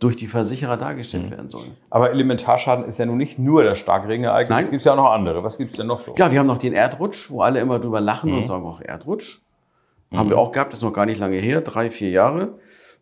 durch 0.00 0.16
die 0.16 0.26
Versicherer 0.26 0.76
dargestellt 0.76 1.26
Mhm. 1.26 1.30
werden 1.30 1.48
soll. 1.48 1.66
Aber 1.90 2.10
Elementarschaden 2.10 2.84
ist 2.86 2.98
ja 2.98 3.06
nun 3.06 3.18
nicht 3.18 3.38
nur 3.38 3.62
das 3.62 3.78
Starkregenereignis, 3.78 4.50
Nein. 4.50 4.64
es 4.64 4.70
gibt 4.70 4.82
ja 4.84 4.92
auch 4.92 4.96
noch 4.96 5.10
andere. 5.12 5.44
Was 5.44 5.58
gibt 5.58 5.70
es 5.72 5.76
denn 5.76 5.86
noch 5.86 6.00
so? 6.00 6.14
Ja, 6.18 6.32
wir 6.32 6.38
haben 6.40 6.46
noch 6.46 6.58
den 6.58 6.72
Erdrutsch, 6.72 7.30
wo 7.30 7.42
alle 7.42 7.60
immer 7.60 7.78
drüber 7.78 8.00
lachen 8.00 8.30
Mhm. 8.30 8.38
und 8.38 8.44
sagen, 8.44 8.64
auch 8.66 8.80
Erdrutsch. 8.80 9.38
Haben 10.12 10.28
wir 10.28 10.38
auch 10.38 10.50
gehabt, 10.50 10.72
das 10.72 10.80
ist 10.80 10.84
noch 10.84 10.92
gar 10.92 11.06
nicht 11.06 11.20
lange 11.20 11.36
her, 11.36 11.60
drei, 11.60 11.88
vier 11.88 12.10
Jahre. 12.10 12.54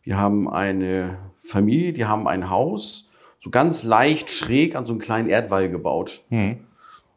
Wir 0.03 0.19
haben 0.19 0.47
eine 0.51 1.17
Familie, 1.37 1.95
die 1.95 2.05
haben 2.05 2.29
ein 2.29 2.51
Haus, 2.51 3.09
so 3.41 3.49
ganz 3.49 3.83
leicht 3.85 4.31
schräg 4.31 4.75
an 4.77 4.85
so 4.85 4.93
einen 4.93 5.01
kleinen 5.01 5.29
Erdwall 5.31 5.71
gebaut. 5.71 6.21
Mhm. 6.29 6.59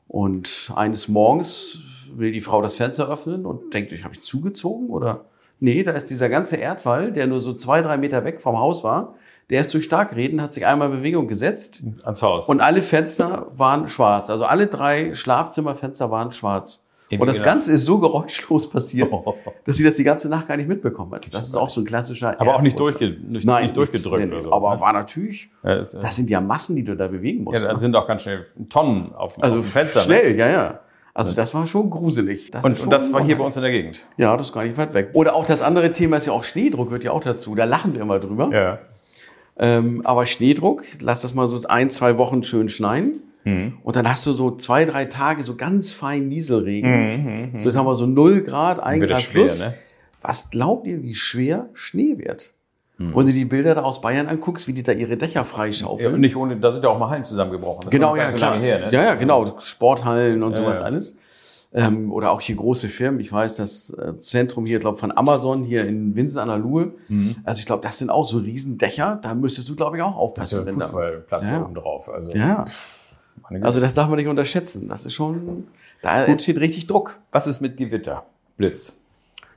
Und 0.07 0.71
eines 0.75 1.07
Morgens 1.07 1.79
will 2.13 2.31
die 2.31 2.41
Frau 2.41 2.61
das 2.61 2.75
Fenster 2.75 3.09
öffnen 3.09 3.45
und 3.45 3.73
denkt, 3.73 3.91
ich 3.91 4.03
habe 4.03 4.13
ich 4.13 4.21
zugezogen 4.21 4.89
oder? 4.89 5.25
Nee, 5.59 5.83
da 5.83 5.91
ist 5.91 6.05
dieser 6.09 6.29
ganze 6.29 6.57
Erdwall, 6.57 7.11
der 7.11 7.27
nur 7.27 7.39
so 7.39 7.53
zwei, 7.53 7.81
drei 7.81 7.97
Meter 7.97 8.23
weg 8.25 8.41
vom 8.41 8.59
Haus 8.59 8.83
war, 8.83 9.15
der 9.51 9.61
ist 9.61 9.73
durch 9.73 9.83
Starkreden, 9.83 10.41
hat 10.41 10.53
sich 10.53 10.65
einmal 10.65 10.89
in 10.89 10.97
Bewegung 10.97 11.27
gesetzt 11.27 11.81
Ans 12.03 12.21
Haus. 12.23 12.47
und 12.47 12.61
alle 12.61 12.81
Fenster 12.81 13.47
waren 13.55 13.87
schwarz. 13.87 14.29
Also 14.29 14.45
alle 14.45 14.67
drei 14.67 15.13
Schlafzimmerfenster 15.13 16.09
waren 16.09 16.31
schwarz. 16.31 16.85
Und 17.19 17.27
das. 17.27 17.43
Ganze 17.43 17.73
ist 17.73 17.83
so 17.83 17.99
geräuschlos 17.99 18.69
passiert, 18.69 19.13
dass 19.65 19.75
sie 19.75 19.83
das 19.83 19.95
die 19.95 20.03
ganze 20.03 20.29
Nacht 20.29 20.47
gar 20.47 20.55
nicht 20.55 20.69
mitbekommen 20.69 21.13
hat. 21.13 21.33
Das 21.33 21.47
ist 21.47 21.55
auch 21.55 21.69
so 21.69 21.81
ein 21.81 21.85
klassischer. 21.85 22.39
Aber 22.39 22.55
auch 22.55 22.61
nicht, 22.61 22.79
durchge 22.79 23.09
nicht, 23.09 23.45
Nein, 23.45 23.63
nicht 23.63 23.75
durchgedrückt 23.75 24.29
nichts, 24.29 24.47
oder. 24.47 24.55
Aber 24.55 24.75
ne? 24.75 24.79
war 24.79 24.93
natürlich, 24.93 25.49
ja, 25.63 25.75
das, 25.75 25.91
das 25.91 26.15
sind 26.15 26.29
ja 26.29 26.39
Massen, 26.39 26.75
die 26.75 26.85
du 26.85 26.95
da 26.95 27.07
bewegen 27.07 27.43
musst. 27.43 27.61
ja, 27.61 27.67
das 27.67 27.77
ne? 27.77 27.79
sind 27.81 27.95
auch 27.95 28.07
ganz 28.07 28.21
schnell 28.21 28.45
Tonnen 28.69 29.13
auf, 29.13 29.41
also 29.43 29.57
auf 29.57 29.61
dem 29.61 29.69
Fenster. 29.69 29.99
Ne? 29.99 30.05
schnell, 30.05 30.37
ja, 30.37 30.49
ja. 30.49 30.79
Also 31.13 31.33
das 31.33 31.53
war 31.53 31.67
schon 31.67 31.89
gruselig. 31.89 32.51
Das 32.51 32.63
Und, 32.63 32.77
schon 32.77 32.85
und 32.85 32.93
das 32.93 33.11
war 33.11 33.21
hier 33.21 33.37
bei 33.37 33.43
uns 33.43 33.57
in 33.57 33.63
der 33.63 33.71
Gegend. 33.71 34.05
Ja, 34.15 34.37
das 34.37 34.47
ist 34.47 34.53
gar 34.53 34.63
nicht 34.63 34.77
weit 34.77 34.93
weg. 34.93 35.09
Oder 35.11 35.35
auch 35.35 35.45
das 35.45 35.61
andere 35.61 35.91
Thema 35.91 36.15
ist 36.15 36.27
ja 36.27 36.31
auch 36.31 36.45
Schneedruck, 36.45 36.87
gehört 36.87 37.03
ja 37.03 37.11
auch 37.11 37.21
dazu. 37.21 37.53
Da 37.53 37.65
lachen 37.65 37.93
wir 37.93 38.01
immer 38.01 38.19
drüber. 38.19 38.49
Ja. 38.53 38.79
Ähm, 39.63 40.01
aber 40.05 40.25
Schneedruck, 40.25 40.83
lass 41.01 41.21
das 41.21 41.33
mal 41.35 41.47
so 41.47 41.61
ein, 41.67 41.89
zwei 41.91 42.17
Wochen 42.17 42.43
schön 42.43 42.67
schneien. 42.67 43.21
Mhm. 43.43 43.77
Und 43.83 43.95
dann 43.95 44.09
hast 44.09 44.25
du 44.25 44.33
so 44.33 44.51
zwei, 44.57 44.85
drei 44.85 45.05
Tage 45.05 45.43
so 45.43 45.55
ganz 45.55 45.91
fein 45.91 46.27
Nieselregen. 46.27 47.55
So 47.59 47.69
jetzt 47.69 47.77
haben 47.77 47.85
wir 47.85 47.95
so 47.95 48.05
0 48.05 48.41
Grad, 48.41 48.79
1 48.79 48.97
Mhm, 48.97 49.01
Wird 49.01 49.11
Grad 49.11 49.21
schwer, 49.21 49.33
plus. 49.43 49.59
ne? 49.61 49.73
Was 50.21 50.49
glaubt 50.49 50.85
ihr, 50.87 51.01
wie 51.01 51.15
schwer 51.15 51.69
Schnee 51.73 52.17
wird? 52.17 52.53
Mhm. 52.97 53.15
Wenn 53.15 53.25
du 53.25 53.31
die 53.31 53.45
Bilder 53.45 53.73
da 53.75 53.81
aus 53.81 54.01
Bayern 54.01 54.27
anguckst, 54.27 54.67
wie 54.67 54.73
die 54.73 54.83
da 54.83 54.91
ihre 54.91 55.17
Dächer 55.17 55.39
Ja, 55.39 55.43
freischaufeln. 55.43 56.13
und 56.13 56.19
nicht 56.21 56.35
ohne, 56.35 56.57
da 56.57 56.71
sind 56.71 56.83
ja 56.83 56.89
auch 56.89 56.99
mal 56.99 57.09
Hallen 57.09 57.23
zusammengebrochen. 57.23 57.81
Das 57.83 57.91
Genau, 57.91 58.15
ja, 58.15 58.27
klar. 58.27 58.59
Her, 58.59 58.79
ne? 58.87 58.91
Ja, 58.91 59.03
ja, 59.03 59.15
genau. 59.15 59.57
Sporthallen 59.59 60.43
und 60.43 60.51
Ja, 60.51 60.63
sowas 60.63 60.79
ja. 60.79 60.85
alles. 60.85 61.17
Ähm, 61.73 62.11
oder 62.11 62.31
auch 62.31 62.41
hier 62.41 62.55
große 62.57 62.89
Firmen. 62.89 63.19
Ich 63.21 63.31
weiß, 63.31 63.55
das 63.55 63.91
äh, 63.91 64.17
Zentrum 64.19 64.65
hier, 64.65 64.79
glaube 64.79 64.97
von 64.97 65.15
Amazon 65.15 65.63
hier 65.63 65.85
in 65.87 66.15
Winsen 66.15 66.39
an 66.39 66.49
der 66.49 66.57
Luhe. 66.57 66.93
Mhm. 67.07 67.37
Also 67.45 67.59
ich 67.59 67.65
glaube, 67.65 67.81
das 67.81 67.97
sind 67.99 68.09
auch 68.09 68.25
so 68.25 68.39
Riesendächer. 68.39 69.19
Da 69.21 69.33
müsstest 69.35 69.69
du, 69.69 69.75
glaube 69.77 69.95
ich, 69.97 70.03
auch 70.03 70.33
Das 70.33 70.47
ist 70.47 70.51
ja 70.51 70.59
aufpassen. 70.59 70.75
ein 70.81 70.81
Fußballplatz 70.87 71.51
Ja. 71.51 71.61
oben 71.63 71.73
drauf. 71.75 72.09
Also, 72.09 72.31
Ja, 72.31 72.65
also 73.61 73.79
das 73.79 73.95
darf 73.95 74.09
man 74.09 74.17
nicht 74.17 74.27
unterschätzen. 74.27 74.89
Das 74.89 75.05
ist 75.05 75.13
schon, 75.13 75.67
da 76.01 76.25
entsteht 76.25 76.59
richtig 76.59 76.87
Druck. 76.87 77.17
was 77.31 77.47
ist 77.47 77.61
mit 77.61 77.77
Gewitter? 77.77 78.25
Blitz. 78.57 79.00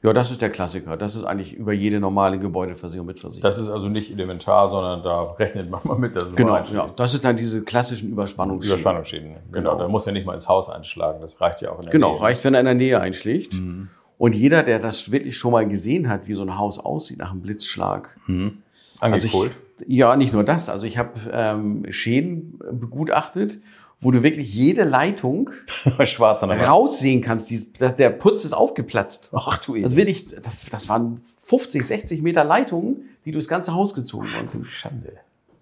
Ja, 0.04 0.12
das 0.12 0.30
ist 0.30 0.42
der 0.42 0.50
Klassiker. 0.50 0.98
Das 0.98 1.16
ist 1.16 1.24
eigentlich 1.24 1.54
über 1.54 1.72
jede 1.72 1.98
normale 1.98 2.38
Gebäudeversicherung 2.38 3.06
mitversichert. 3.06 3.42
Das 3.42 3.56
ist 3.58 3.70
also 3.70 3.88
nicht 3.88 4.10
elementar, 4.10 4.68
sondern 4.68 5.02
da 5.02 5.22
rechnet 5.38 5.70
man 5.70 5.80
mal 5.84 5.98
mit, 5.98 6.14
dass 6.14 6.24
es 6.24 6.36
genau, 6.36 6.56
ja. 6.58 6.90
Das 6.94 7.14
ist 7.14 7.24
dann 7.24 7.38
diese 7.38 7.62
klassischen 7.62 8.10
Überspannungsschäden. 8.10 8.80
Überspannungsschäden. 8.80 9.30
Genau. 9.50 9.70
Genau. 9.72 9.78
Da 9.82 9.88
muss 9.88 10.04
ja 10.04 10.12
nicht 10.12 10.26
mal 10.26 10.34
ins 10.34 10.46
Haus 10.46 10.68
einschlagen. 10.68 11.20
Das 11.22 11.40
reicht 11.40 11.62
ja 11.62 11.70
auch 11.72 11.78
in 11.78 11.84
der 11.84 11.92
Genau, 11.92 12.12
Nähe. 12.12 12.20
reicht, 12.20 12.44
wenn 12.44 12.52
er 12.52 12.60
in 12.60 12.66
der 12.66 12.74
Nähe 12.74 13.00
einschlägt. 13.00 13.54
Mhm. 13.54 13.88
Und 14.18 14.34
jeder, 14.34 14.62
der 14.62 14.78
das 14.78 15.10
wirklich 15.10 15.38
schon 15.38 15.52
mal 15.52 15.66
gesehen 15.66 16.10
hat, 16.10 16.28
wie 16.28 16.34
so 16.34 16.42
ein 16.42 16.58
Haus 16.58 16.78
aussieht 16.78 17.18
nach 17.18 17.30
einem 17.32 17.40
Blitzschlag. 17.40 18.14
Also 18.28 19.26
ich, 19.26 19.32
Angekohlt. 19.34 19.52
ja, 19.86 20.16
nicht 20.16 20.34
nur 20.34 20.44
das. 20.44 20.68
Also 20.68 20.84
ich 20.86 20.98
habe 20.98 21.12
ähm, 21.32 21.86
Schäden 21.90 22.58
begutachtet, 22.72 23.58
wo 24.04 24.10
du 24.12 24.22
wirklich 24.22 24.54
jede 24.54 24.84
Leitung 24.84 25.50
Schwarz 26.04 26.42
an 26.42 26.50
der 26.50 26.64
raussehen 26.66 27.20
kannst. 27.20 27.50
Die, 27.50 27.66
das- 27.78 27.96
der 27.96 28.10
Putz 28.10 28.44
ist 28.44 28.52
aufgeplatzt. 28.52 29.30
Ach 29.32 29.58
du 29.64 29.74
Also 29.74 29.96
wirklich, 29.96 30.26
das, 30.26 30.64
das 30.70 30.88
waren 30.88 31.22
50, 31.42 31.82
60 31.84 32.22
Meter 32.22 32.44
Leitungen, 32.44 33.08
die 33.24 33.32
durchs 33.32 33.48
ganze 33.48 33.74
Haus 33.74 33.94
gezogen 33.94 34.26
worden 34.34 34.48
sind. 34.48 34.66
Schande. 34.66 35.14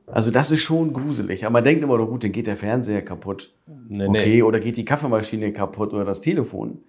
Also 0.07 0.31
das 0.31 0.51
ist 0.51 0.61
schon 0.61 0.93
gruselig. 0.93 1.45
Aber 1.45 1.55
man 1.55 1.65
denkt 1.65 1.83
immer, 1.83 1.97
doch 1.97 2.07
gut, 2.09 2.25
dann 2.25 2.33
geht 2.33 2.47
der 2.47 2.57
Fernseher 2.57 3.03
kaputt. 3.03 3.53
Nee, 3.89 4.07
okay, 4.09 4.27
nee. 4.37 4.43
oder 4.43 4.61
geht 4.61 4.77
die 4.77 4.85
Kaffeemaschine 4.85 5.53
kaputt 5.53 5.93
oder 5.95 6.05
das 6.05 6.21
Telefon. 6.21 6.81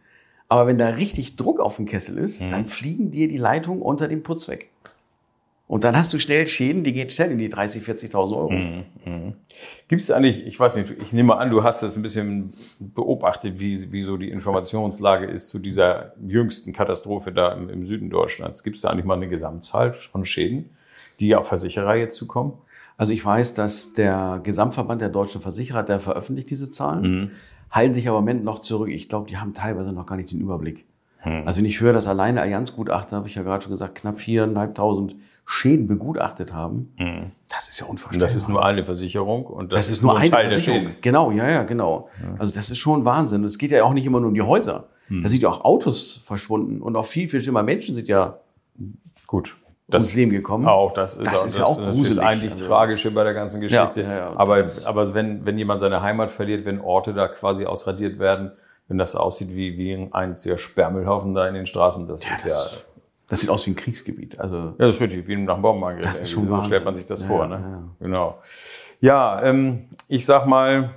Aber 0.49 0.67
wenn 0.67 0.77
da 0.77 0.89
richtig 0.89 1.35
Druck 1.37 1.59
auf 1.59 1.77
dem 1.77 1.85
Kessel 1.85 2.17
ist, 2.17 2.43
dann 2.51 2.65
fliegen 2.65 3.11
dir 3.11 3.27
die 3.27 3.37
Leitungen 3.37 3.81
unter 3.81 4.07
dem 4.07 4.23
Putz 4.23 4.49
weg. 4.49 4.69
Und 5.73 5.83
dann 5.83 5.97
hast 5.97 6.13
du 6.13 6.19
schnell 6.19 6.45
Schäden, 6.45 6.83
die 6.83 6.93
gehen 6.93 7.09
schnell 7.09 7.31
in 7.31 7.39
die 7.39 7.51
30.000, 7.51 8.11
40.000 8.11 8.37
Euro. 8.37 8.51
Gibt 9.87 10.03
es 10.03 10.11
eigentlich, 10.11 10.45
ich 10.45 10.59
weiß 10.59 10.75
nicht, 10.75 10.93
ich 11.01 11.13
nehme 11.13 11.35
an, 11.35 11.49
du 11.49 11.63
hast 11.63 11.81
das 11.81 11.95
ein 11.95 12.03
bisschen 12.03 12.53
beobachtet, 12.77 13.59
wie, 13.59 13.91
wie 13.91 14.03
so 14.03 14.17
die 14.17 14.29
Informationslage 14.29 15.25
ist 15.25 15.49
zu 15.49 15.57
dieser 15.57 16.13
jüngsten 16.23 16.73
Katastrophe 16.73 17.31
da 17.31 17.53
im, 17.53 17.69
im 17.69 17.85
Süden 17.87 18.11
Deutschlands. 18.11 18.61
Gibt 18.61 18.75
es 18.75 18.83
da 18.83 18.89
eigentlich 18.89 19.05
mal 19.05 19.15
eine 19.15 19.27
Gesamtzahl 19.27 19.93
von 19.93 20.25
Schäden, 20.25 20.69
die 21.19 21.35
auf 21.35 21.47
Versicherer 21.47 21.95
jetzt 21.95 22.17
zukommen? 22.17 22.53
Also 22.95 23.11
ich 23.11 23.25
weiß, 23.25 23.55
dass 23.55 23.93
der 23.93 24.41
Gesamtverband 24.43 25.01
der 25.01 25.09
deutschen 25.09 25.41
Versicherer, 25.41 25.81
der 25.81 25.99
veröffentlicht 25.99 26.51
diese 26.51 26.69
Zahlen, 26.69 27.31
halten 27.71 27.95
sich 27.95 28.07
aber 28.07 28.19
im 28.19 28.25
Moment 28.25 28.43
noch 28.43 28.59
zurück. 28.59 28.89
Ich 28.89 29.09
glaube, 29.09 29.27
die 29.27 29.37
haben 29.37 29.55
teilweise 29.55 29.91
noch 29.91 30.05
gar 30.05 30.17
nicht 30.17 30.31
den 30.31 30.39
Überblick. 30.39 30.85
Also 31.23 31.59
wenn 31.59 31.65
ich 31.65 31.79
höre, 31.79 31.93
dass 31.93 32.07
alleine 32.07 32.41
Allianzgutachter, 32.41 33.15
habe 33.15 33.27
ich 33.27 33.35
ja 33.35 33.43
gerade 33.43 33.63
schon 33.63 33.71
gesagt, 33.71 33.95
knapp 33.95 34.17
4.500 34.17 35.15
Schäden 35.45 35.87
begutachtet 35.87 36.53
haben, 36.53 36.93
das 37.49 37.67
ist 37.69 37.79
ja 37.79 37.85
Und 37.85 37.91
unvorstellbar. 37.91 38.25
das 38.27 38.35
ist 38.35 38.47
nur 38.47 38.63
eine 38.65 38.85
Versicherung 38.85 39.45
und 39.45 39.73
Das, 39.73 39.89
ist 39.89 40.01
nur 40.01 40.13
ein 40.15 40.21
eine 40.21 40.29
Teil 40.31 40.43
der 40.43 40.51
Versicherung. 40.53 40.79
Schäden. 40.87 40.95
Genau, 41.01 41.31
ja, 41.31 41.49
ja, 41.49 41.63
genau. 41.63 42.09
Also 42.39 42.53
das 42.53 42.69
ist 42.71 42.77
schon 42.77 43.03
Wahnsinn. 43.05 43.41
Und 43.41 43.47
es 43.47 43.57
geht 43.57 43.71
ja 43.71 43.83
auch 43.83 43.93
nicht 43.93 44.05
immer 44.05 44.19
nur 44.19 44.29
um 44.29 44.35
die 44.35 44.41
Häuser. 44.41 44.87
Da 45.09 45.27
sind 45.27 45.41
ja 45.43 45.49
auch 45.49 45.63
Autos 45.65 46.21
verschwunden 46.23 46.81
und 46.81 46.95
auch 46.95 47.05
viel, 47.05 47.27
viel 47.27 47.41
schlimmer 47.41 47.61
Menschen 47.61 47.93
sind 47.93 48.07
ja 48.07 48.37
Gut. 49.27 49.55
ums 49.91 50.15
Leben 50.15 50.31
gekommen. 50.31 50.65
Auch 50.65 50.93
das 50.93 51.17
ist, 51.17 51.31
Das 51.31 51.43
ist 51.45 51.57
ja 51.57 51.65
auch 51.65 51.77
das 51.77 51.93
gruselig. 51.93 52.21
eigentlich 52.21 52.51
Also- 52.53 52.65
Tragische 52.67 53.11
bei 53.11 53.23
der 53.23 53.33
ganzen 53.33 53.59
Geschichte. 53.61 54.01
Ja, 54.01 54.09
ja, 54.09 54.17
ja. 54.17 54.33
aber 54.35 54.57
Das 54.59 54.77
ist- 54.77 54.87
aber 54.87 55.13
wenn, 55.13 55.45
wenn 55.45 55.57
jemand 55.57 55.81
seine 55.81 56.01
Heimat 56.01 56.31
verliert, 56.31 56.65
wenn 56.65 56.79
Orte 56.79 57.13
da 57.13 57.27
quasi 57.27 57.65
ausradiert 57.65 58.17
werden, 58.17 58.53
wenn 58.87 58.97
das 58.97 59.15
aussieht 59.15 59.49
wie, 59.55 59.77
wie 59.77 60.07
ein 60.13 60.35
sehr 60.35 60.57
Sperrmüllhaufen 60.57 61.33
da 61.33 61.47
in 61.47 61.53
den 61.53 61.65
Straßen, 61.65 62.07
das 62.07 62.21
ist 62.21 62.45
ja, 62.45 62.55
Das 63.33 63.41
sieht 63.41 63.49
aus 63.49 63.65
wie 63.65 63.71
ein 63.71 63.75
Kriegsgebiet. 63.75 64.39
Also 64.39 64.55
ja, 64.57 64.73
das 64.77 64.95
ist 64.95 65.01
wirklich 65.01 65.27
wie 65.27 65.35
nach 65.35 65.55
dem 65.55 65.61
Bombenangriff. 65.61 66.03
Das 66.05 66.21
ist 66.21 66.31
schon 66.31 66.47
so 66.47 66.61
stellt 66.63 66.85
man 66.85 66.95
sich 66.95 67.05
das 67.05 67.21
Ja, 67.21 67.27
vor. 67.27 67.47
Ne? 67.47 67.55
ja. 67.55 67.83
Genau. 67.99 68.37
Ja, 69.01 69.41
ähm, 69.43 69.85
ich 70.07 70.25
sag 70.25 70.45
mal, 70.45 70.91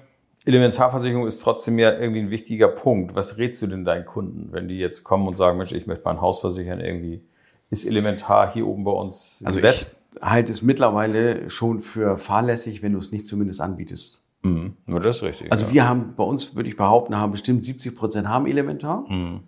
Elementarversicherung 0.45 1.27
ist 1.27 1.43
trotzdem 1.43 1.79
ja 1.79 1.93
irgendwie 1.93 2.21
ein 2.21 2.31
wichtiger 2.31 2.69
Punkt. 2.69 3.15
Was 3.15 3.39
rätst 3.39 3.63
du 3.63 3.67
denn 3.67 3.85
deinen 3.85 4.07
Kunden, 4.07 4.49
wenn 4.53 4.69
die 4.69 4.79
jetzt 4.79 5.03
kommen 5.03 5.27
und 5.27 5.37
sagen, 5.37 5.59
Mensch, 5.59 5.73
ich 5.73 5.87
möchte 5.87 6.05
mein 6.05 6.21
Haus 6.21 6.41
versichern 6.41 6.81
irgendwie? 6.81 7.23
Ist 7.71 7.85
Elementar 7.85 8.53
hier 8.53 8.67
oben 8.67 8.85
bei 8.85 8.93
uns 8.93 9.43
Also 9.45 9.57
gesetzt? 9.59 10.01
ich 10.15 10.23
halte 10.23 10.53
es 10.53 10.63
mittlerweile 10.63 11.51
schon 11.51 11.81
für 11.81 12.17
fahrlässig, 12.17 12.83
wenn 12.83 12.93
du 12.93 12.99
es 12.99 13.11
nicht 13.11 13.27
zumindest 13.27 13.61
anbietest. 13.61 14.23
Mhm. 14.43 14.75
Nur 14.87 15.01
das 15.01 15.17
ist 15.17 15.23
richtig. 15.25 15.51
Also 15.51 15.67
ja. 15.67 15.73
wir 15.73 15.89
haben 15.89 16.15
bei 16.17 16.23
uns, 16.25 16.55
würde 16.55 16.69
ich 16.69 16.77
behaupten, 16.77 17.17
haben 17.17 17.33
bestimmt 17.33 17.65
70 17.65 17.97
Prozent 17.97 18.29
haben 18.29 18.47
Elementar. 18.47 19.05
Mhm. 19.09 19.41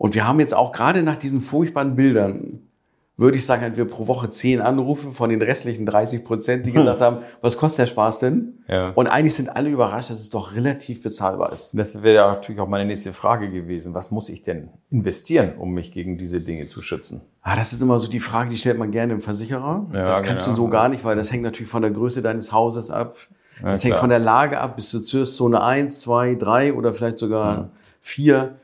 Und 0.00 0.14
wir 0.14 0.26
haben 0.26 0.40
jetzt 0.40 0.54
auch 0.54 0.72
gerade 0.72 1.02
nach 1.02 1.16
diesen 1.16 1.42
furchtbaren 1.42 1.94
Bildern, 1.94 2.62
würde 3.18 3.36
ich 3.36 3.44
sagen, 3.44 3.62
hatten 3.62 3.76
wir 3.76 3.84
pro 3.84 4.06
Woche 4.06 4.30
10 4.30 4.62
Anrufe 4.62 5.12
von 5.12 5.28
den 5.28 5.42
restlichen 5.42 5.84
30 5.84 6.24
Prozent, 6.24 6.64
die 6.64 6.72
gesagt 6.72 7.02
haben, 7.02 7.18
was 7.42 7.58
kostet 7.58 7.80
der 7.80 7.86
Spaß 7.88 8.20
denn? 8.20 8.64
Ja. 8.66 8.92
Und 8.94 9.08
eigentlich 9.08 9.34
sind 9.34 9.54
alle 9.54 9.68
überrascht, 9.68 10.08
dass 10.08 10.18
es 10.18 10.30
doch 10.30 10.54
relativ 10.54 11.02
bezahlbar 11.02 11.52
ist. 11.52 11.78
Das 11.78 12.02
wäre 12.02 12.14
ja 12.14 12.32
natürlich 12.32 12.62
auch 12.62 12.66
meine 12.66 12.86
nächste 12.86 13.12
Frage 13.12 13.50
gewesen. 13.50 13.92
Was 13.92 14.10
muss 14.10 14.30
ich 14.30 14.40
denn 14.40 14.70
investieren, 14.88 15.52
um 15.58 15.74
mich 15.74 15.92
gegen 15.92 16.16
diese 16.16 16.40
Dinge 16.40 16.66
zu 16.66 16.80
schützen? 16.80 17.20
Ah, 17.42 17.54
das 17.54 17.74
ist 17.74 17.82
immer 17.82 17.98
so 17.98 18.08
die 18.08 18.20
Frage, 18.20 18.48
die 18.48 18.56
stellt 18.56 18.78
man 18.78 18.92
gerne 18.92 19.12
im 19.12 19.20
Versicherer. 19.20 19.86
Ja, 19.92 20.04
das 20.06 20.22
kannst 20.22 20.46
genau. 20.46 20.56
du 20.56 20.62
so 20.62 20.68
gar 20.70 20.88
nicht, 20.88 21.04
weil 21.04 21.14
das 21.14 21.30
hängt 21.30 21.42
natürlich 21.42 21.68
von 21.70 21.82
der 21.82 21.90
Größe 21.90 22.22
deines 22.22 22.52
Hauses 22.52 22.90
ab. 22.90 23.18
das 23.62 23.84
hängt 23.84 23.92
klar. 23.92 24.00
von 24.00 24.08
der 24.08 24.18
Lage 24.18 24.58
ab, 24.58 24.76
bist 24.76 24.94
du 24.94 25.00
Zürszone 25.00 25.62
1, 25.62 26.00
2, 26.00 26.36
3 26.36 26.72
oder 26.72 26.94
vielleicht 26.94 27.18
sogar 27.18 27.68
4. 28.00 28.56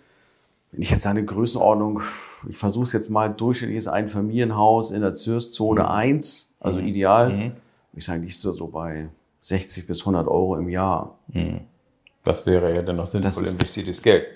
Wenn 0.76 0.82
ich 0.82 0.90
jetzt 0.90 1.06
eine 1.06 1.24
Größenordnung, 1.24 2.02
ich 2.46 2.58
versuche 2.58 2.84
es 2.84 2.92
jetzt 2.92 3.08
mal, 3.08 3.30
durchschnittliches 3.30 3.88
Einfamilienhaus 3.88 4.90
in 4.90 5.00
der 5.00 5.14
Zürszone 5.14 5.90
1, 5.90 6.54
also 6.60 6.80
ideal, 6.80 7.52
ich 7.94 8.04
sage, 8.04 8.20
liegst 8.20 8.44
du 8.44 8.52
so 8.52 8.66
bei 8.66 9.08
60 9.40 9.86
bis 9.86 10.00
100 10.00 10.28
Euro 10.28 10.54
im 10.58 10.68
Jahr. 10.68 11.16
Das 12.24 12.44
wäre 12.44 12.74
ja 12.74 12.82
dann 12.82 12.96
noch 12.96 13.06
sinnvoll 13.06 13.44
ist- 13.44 13.52
investiertes 13.52 14.02
Geld. 14.02 14.26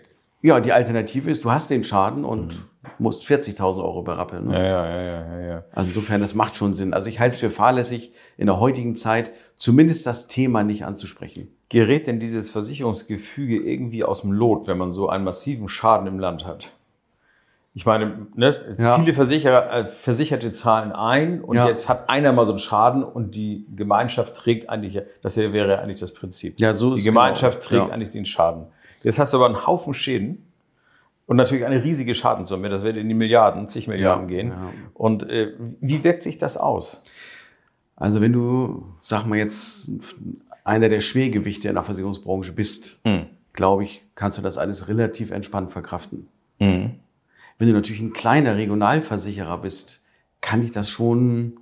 Ja, 0.41 0.61
die 0.61 0.73
Alternative 0.73 1.31
ist, 1.31 1.45
du 1.45 1.51
hast 1.51 1.69
den 1.69 1.85
Schaden 1.85 2.25
und 2.25 2.63
musst 2.99 3.25
40.000 3.27 3.85
Euro 3.85 4.01
berappeln. 4.03 4.47
Ne? 4.47 4.55
Ja, 4.55 4.87
ja, 4.87 5.03
ja, 5.03 5.37
ja, 5.41 5.47
ja. 5.47 5.65
Also 5.73 5.89
insofern, 5.89 6.23
das 6.23 6.35
macht 6.35 6.57
schon 6.57 6.73
Sinn. 6.73 6.95
Also 6.95 7.11
ich 7.11 7.21
halte 7.21 7.35
es 7.35 7.41
für 7.41 7.51
fahrlässig, 7.51 8.15
in 8.39 8.47
der 8.47 8.59
heutigen 8.59 8.97
Zeit 8.97 9.33
zumindest 9.59 10.07
das 10.07 10.27
Thema 10.29 10.63
nicht 10.65 10.87
anzusprechen. 10.87 11.49
Gerät 11.71 12.07
denn 12.09 12.19
dieses 12.21 12.51
Versicherungsgefüge 12.51 13.57
irgendwie 13.57 14.05
aus 14.05 14.23
dem 14.23 14.33
Lot, 14.33 14.67
wenn 14.67 14.77
man 14.77 14.93
so 14.93 15.09
einen 15.09 15.25
massiven 15.25 15.69
Schaden 15.69 16.07
im 16.09 16.19
Land 16.19 16.45
hat? 16.45 16.73
Ich 17.75 17.87
meine, 17.87 18.27
ne, 18.35 18.75
Ja. 18.77 18.99
viele 18.99 19.15
Versicherer, 19.15 19.73
äh, 19.73 19.85
Versicherte 19.87 20.51
zahlen 20.51 20.91
ein 20.91 21.41
und 21.41 21.57
Ja. 21.57 21.69
jetzt 21.69 21.89
hat 21.89 22.11
einer 22.11 22.33
mal 22.33 22.45
so 22.45 22.51
einen 22.53 22.59
Schaden 22.59 23.05
und 23.05 23.37
die 23.37 23.65
Gemeinschaft 23.77 24.35
trägt 24.35 24.69
eigentlich, 24.69 25.01
das 25.23 25.37
hier 25.37 25.53
wäre 25.53 25.79
eigentlich 25.79 26.01
das 26.01 26.13
Prinzip. 26.13 26.59
Ja, 26.59 26.75
so 26.75 26.95
die 26.95 26.99
ist 26.99 27.05
Gemeinschaft 27.05 27.61
genau. 27.61 27.69
trägt 27.69 27.89
Ja. 27.89 27.95
eigentlich 27.95 28.11
den 28.11 28.25
Schaden. 28.27 28.67
Jetzt 29.05 29.21
hast 29.21 29.33
du 29.33 29.37
aber 29.37 29.47
einen 29.47 29.65
Haufen 29.69 29.95
Schäden 29.95 30.45
und 31.27 31.37
natürlich 31.37 31.65
eine 31.65 31.85
riesige 31.85 32.17
Schadenssumme, 32.17 32.69
das 32.69 32.83
wird 32.83 32.97
in 32.97 33.09
die 33.09 33.15
Milliarden, 33.15 33.69
zig 33.69 33.87
Milliarden 33.87 34.27
gehen. 34.27 34.53
Und 34.93 35.31
äh, 35.31 35.53
wie 35.81 36.03
wirkt 36.03 36.25
sich 36.25 36.39
das 36.39 36.57
aus? 36.57 37.03
Also 37.95 38.21
wenn 38.21 38.33
du, 38.33 38.85
sag 39.01 39.27
mal 39.27 39.39
jetzt, 39.39 39.89
einer 40.65 40.89
der 40.89 41.01
Schwergewichte 41.01 41.69
in 41.69 41.75
der 41.75 41.83
Versicherungsbranche 41.85 42.53
bist, 42.53 43.01
glaube 43.53 43.83
ich, 43.85 44.03
kannst 44.15 44.39
du 44.39 44.43
das 44.43 44.59
alles 44.59 44.89
relativ 44.89 45.31
entspannt 45.31 45.73
verkraften. 45.73 46.29
Wenn 46.59 47.69
du 47.69 47.73
natürlich 47.75 48.01
ein 48.03 48.13
kleiner 48.13 48.57
Regionalversicherer 48.57 49.59
bist, 49.59 50.01
kann 50.41 50.63
ich 50.63 50.71
das 50.71 50.89
schon, 50.89 51.59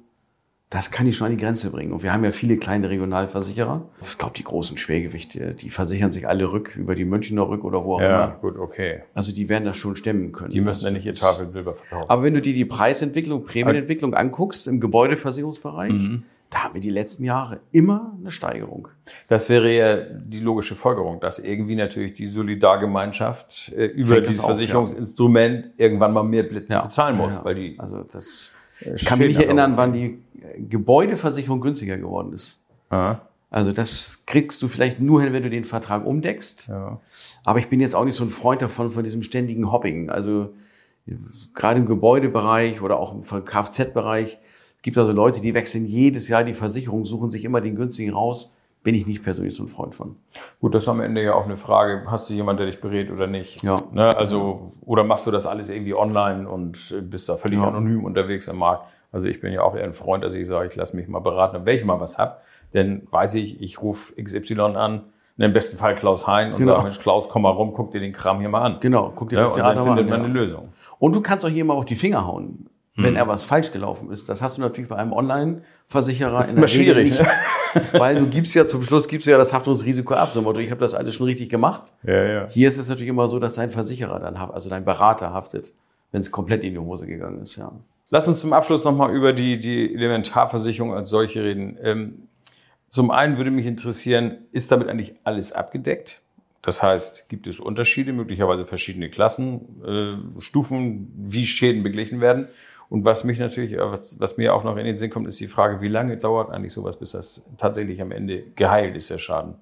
das 0.70 0.90
kann 0.90 1.06
ich 1.06 1.16
schon 1.16 1.26
an 1.26 1.36
die 1.36 1.42
Grenze 1.42 1.70
bringen. 1.70 1.92
Und 1.92 2.02
wir 2.04 2.12
haben 2.12 2.22
ja 2.24 2.30
viele 2.30 2.56
kleine 2.56 2.88
Regionalversicherer. 2.90 3.88
Ich 4.02 4.18
glaube, 4.18 4.34
die 4.36 4.44
großen 4.44 4.76
Schwergewichte, 4.76 5.54
die 5.54 5.70
versichern 5.70 6.12
sich 6.12 6.28
alle 6.28 6.52
rück 6.52 6.76
über 6.76 6.94
die 6.94 7.04
Münchner 7.04 7.48
Rück 7.48 7.64
oder 7.64 7.84
wo 7.84 7.94
auch 7.94 8.00
immer. 8.00 8.36
gut, 8.40 8.56
okay. 8.58 9.02
Also 9.14 9.32
die 9.32 9.48
werden 9.48 9.64
das 9.64 9.76
schon 9.76 9.96
stemmen 9.96 10.30
können. 10.32 10.50
Die 10.50 10.60
müssen 10.60 10.84
ja 10.84 10.90
nicht 10.92 11.06
ihr 11.06 11.14
Tafelsilber 11.14 11.74
verkaufen. 11.74 12.10
Aber 12.10 12.22
wenn 12.22 12.34
du 12.34 12.42
dir 12.42 12.54
die 12.54 12.64
Preisentwicklung, 12.66 13.44
Prämienentwicklung 13.44 14.14
anguckst 14.14 14.68
im 14.68 14.78
Gebäudeversicherungsbereich, 14.80 15.92
Mhm. 15.92 16.22
Da 16.50 16.64
haben 16.64 16.74
wir 16.74 16.80
die 16.80 16.90
letzten 16.90 17.24
Jahre 17.24 17.60
immer 17.72 18.16
eine 18.18 18.30
Steigerung. 18.30 18.88
Das 19.28 19.48
wäre 19.48 19.70
ja 19.70 19.96
die 19.96 20.40
logische 20.40 20.74
Folgerung, 20.74 21.20
dass 21.20 21.38
irgendwie 21.38 21.74
natürlich 21.74 22.14
die 22.14 22.26
Solidargemeinschaft 22.26 23.72
äh, 23.76 23.86
über 23.86 24.14
Fängt 24.14 24.28
dieses 24.28 24.40
auf, 24.42 24.50
Versicherungsinstrument 24.50 25.72
irgendwann 25.76 26.12
mal 26.12 26.22
mehr 26.22 26.46
Ja. 26.68 26.82
bezahlen 26.82 27.16
muss, 27.16 27.34
Ja, 27.34 27.40
ja. 27.40 27.44
weil 27.44 27.54
die 27.54 27.78
Also 27.78 28.02
das, 28.02 28.52
ich 28.80 29.04
kann 29.04 29.18
mich 29.18 29.28
nicht 29.36 29.44
erinnern, 29.44 29.76
wann 29.76 29.92
die 29.92 30.18
äh, 30.40 30.62
Gebäudeversicherung 30.62 31.60
günstiger 31.60 31.96
geworden 31.98 32.32
ist. 32.32 32.62
Aha. 32.90 33.22
Also 33.50 33.72
das 33.72 34.24
kriegst 34.26 34.60
du 34.62 34.68
vielleicht 34.68 35.00
nur 35.00 35.22
hin, 35.22 35.32
wenn 35.32 35.42
du 35.42 35.50
den 35.50 35.64
Vertrag 35.64 36.04
umdeckst. 36.06 36.68
Ja. 36.68 37.00
Aber 37.44 37.58
ich 37.58 37.68
bin 37.68 37.80
jetzt 37.80 37.94
auch 37.94 38.04
nicht 38.04 38.14
so 38.14 38.24
ein 38.24 38.30
Freund 38.30 38.60
davon, 38.62 38.90
von 38.90 39.04
diesem 39.04 39.22
ständigen 39.22 39.72
Hopping. 39.72 40.10
Also 40.10 40.54
gerade 41.54 41.80
im 41.80 41.86
Gebäudebereich 41.86 42.82
oder 42.82 42.98
auch 42.98 43.14
im 43.14 43.22
Kfz-Bereich 43.44 44.38
gibt 44.82 44.96
also 44.98 45.12
Leute, 45.12 45.40
die 45.40 45.54
wechseln 45.54 45.84
jedes 45.86 46.28
Jahr 46.28 46.44
die 46.44 46.54
Versicherung, 46.54 47.04
suchen 47.06 47.30
sich 47.30 47.44
immer 47.44 47.60
den 47.60 47.76
günstigen 47.76 48.12
raus. 48.12 48.54
Bin 48.84 48.94
ich 48.94 49.06
nicht 49.06 49.24
persönlich 49.24 49.56
so 49.56 49.64
ein 49.64 49.68
Freund 49.68 49.94
von. 49.94 50.16
Gut, 50.60 50.72
das 50.74 50.84
ist 50.84 50.88
am 50.88 51.00
Ende 51.00 51.22
ja 51.22 51.34
auch 51.34 51.44
eine 51.46 51.56
Frage, 51.56 52.04
hast 52.06 52.30
du 52.30 52.34
jemanden, 52.34 52.58
der 52.62 52.66
dich 52.70 52.80
berät 52.80 53.10
oder 53.10 53.26
nicht? 53.26 53.62
Ja. 53.64 53.82
Ne? 53.92 54.16
Also, 54.16 54.72
oder 54.82 55.02
machst 55.02 55.26
du 55.26 55.30
das 55.32 55.46
alles 55.46 55.68
irgendwie 55.68 55.94
online 55.94 56.48
und 56.48 56.94
äh, 56.96 57.00
bist 57.02 57.28
da 57.28 57.36
völlig 57.36 57.58
Ja. 57.58 57.66
anonym 57.66 58.04
unterwegs 58.04 58.48
am 58.48 58.58
Markt? 58.58 58.84
Also 59.10 59.26
ich 59.26 59.40
bin 59.40 59.52
ja 59.52 59.62
auch 59.62 59.74
eher 59.74 59.84
ein 59.84 59.94
Freund, 59.94 60.22
dass 60.22 60.34
ich 60.34 60.46
sage, 60.46 60.68
ich 60.68 60.76
lasse 60.76 60.94
mich 60.96 61.08
mal 61.08 61.18
beraten, 61.18 61.66
wenn 61.66 61.76
ich 61.76 61.84
mal 61.84 61.98
was 62.00 62.18
hab. 62.18 62.42
Denn 62.72 63.02
weiß 63.10 63.34
ich, 63.34 63.60
ich 63.60 63.82
rufe 63.82 64.14
XY 64.22 64.60
an, 64.60 65.02
ne, 65.36 65.46
im 65.46 65.52
besten 65.52 65.76
Fall 65.76 65.94
Klaus 65.96 66.26
Hein 66.28 66.52
und 66.52 66.58
Genau. 66.58 66.72
sage, 66.72 66.84
Mensch, 66.84 66.98
Klaus, 67.00 67.28
komm 67.28 67.42
mal 67.42 67.50
rum, 67.50 67.72
guck 67.74 67.90
dir 67.90 68.00
den 68.00 68.12
Kram 68.12 68.38
hier 68.38 68.48
mal 68.48 68.62
an. 68.62 68.76
Genau, 68.80 69.12
guck 69.14 69.30
dir 69.30 69.36
Ja, 69.36 69.42
das 69.42 69.52
und 69.52 69.56
Theater 69.56 69.74
dann 69.74 69.86
mal 69.88 69.96
findet 69.96 70.12
an, 70.14 70.20
man 70.20 70.30
ja. 70.30 70.38
eine 70.38 70.46
Lösung. 70.46 70.68
Und 71.00 71.16
du 71.16 71.20
kannst 71.20 71.44
auch 71.44 71.50
jemand 71.50 71.78
auf 71.78 71.84
die 71.84 71.96
Finger 71.96 72.26
hauen, 72.26 72.68
wenn 73.02 73.16
er 73.16 73.28
was 73.28 73.44
falsch 73.44 73.70
gelaufen 73.70 74.10
ist. 74.10 74.28
Das 74.28 74.42
hast 74.42 74.58
du 74.58 74.60
natürlich 74.60 74.88
bei 74.88 74.96
einem 74.96 75.12
Online-Versicherer 75.12 76.40
ist 76.40 76.52
immer 76.52 76.66
schwierig, 76.66 77.10
nicht, 77.10 77.24
weil 77.92 78.16
du 78.16 78.26
gibst 78.26 78.54
ja 78.54 78.66
zum 78.66 78.82
Schluss 78.82 79.08
gibst 79.08 79.26
du 79.26 79.30
ja 79.30 79.38
das 79.38 79.52
Haftungsrisiko 79.52 80.14
ab. 80.14 80.30
So, 80.32 80.42
Motto, 80.42 80.58
ich 80.58 80.70
habe 80.70 80.80
das 80.80 80.94
alles 80.94 81.14
schon 81.14 81.26
richtig 81.26 81.48
gemacht. 81.48 81.92
Ja, 82.02 82.24
ja. 82.24 82.48
Hier 82.48 82.68
ist 82.68 82.76
es 82.76 82.88
natürlich 82.88 83.08
immer 83.08 83.28
so, 83.28 83.38
dass 83.38 83.54
dein 83.54 83.70
Versicherer 83.70 84.18
dann, 84.18 84.36
also 84.36 84.68
dein 84.68 84.84
Berater 84.84 85.32
haftet, 85.32 85.74
wenn 86.10 86.20
es 86.20 86.30
komplett 86.30 86.64
in 86.64 86.72
die 86.72 86.78
Hose 86.78 87.06
gegangen 87.06 87.40
ist. 87.40 87.56
Ja. 87.56 87.72
Lass 88.10 88.26
uns 88.26 88.40
zum 88.40 88.52
Abschluss 88.52 88.84
nochmal 88.84 89.14
über 89.14 89.32
die, 89.32 89.58
die 89.58 89.94
Elementarversicherung 89.94 90.92
als 90.92 91.10
solche 91.10 91.44
reden. 91.44 91.78
Ähm, 91.82 92.28
zum 92.88 93.10
einen 93.10 93.36
würde 93.36 93.50
mich 93.50 93.66
interessieren, 93.66 94.38
ist 94.50 94.72
damit 94.72 94.88
eigentlich 94.88 95.14
alles 95.24 95.52
abgedeckt? 95.52 96.20
Das 96.62 96.82
heißt, 96.82 97.28
gibt 97.28 97.46
es 97.46 97.60
Unterschiede, 97.60 98.12
möglicherweise 98.12 98.66
verschiedene 98.66 99.10
Klassen, 99.10 99.82
äh, 99.84 100.40
Stufen, 100.40 101.12
wie 101.16 101.46
Schäden 101.46 101.82
beglichen 101.82 102.20
werden? 102.20 102.48
Und 102.90 103.04
was 103.04 103.24
mich 103.24 103.38
natürlich, 103.38 103.72
äh, 103.72 103.78
was, 103.80 104.18
was 104.20 104.36
mir 104.36 104.54
auch 104.54 104.64
noch 104.64 104.76
in 104.76 104.84
den 104.84 104.96
Sinn 104.96 105.10
kommt, 105.10 105.28
ist 105.28 105.40
die 105.40 105.46
Frage, 105.46 105.80
wie 105.80 105.88
lange 105.88 106.16
dauert 106.16 106.50
eigentlich 106.50 106.72
sowas, 106.72 106.98
bis 106.98 107.12
das 107.12 107.50
tatsächlich 107.58 108.00
am 108.00 108.10
Ende 108.12 108.44
geheilt 108.54 108.96
ist, 108.96 109.10
der 109.10 109.18
Schaden? 109.18 109.54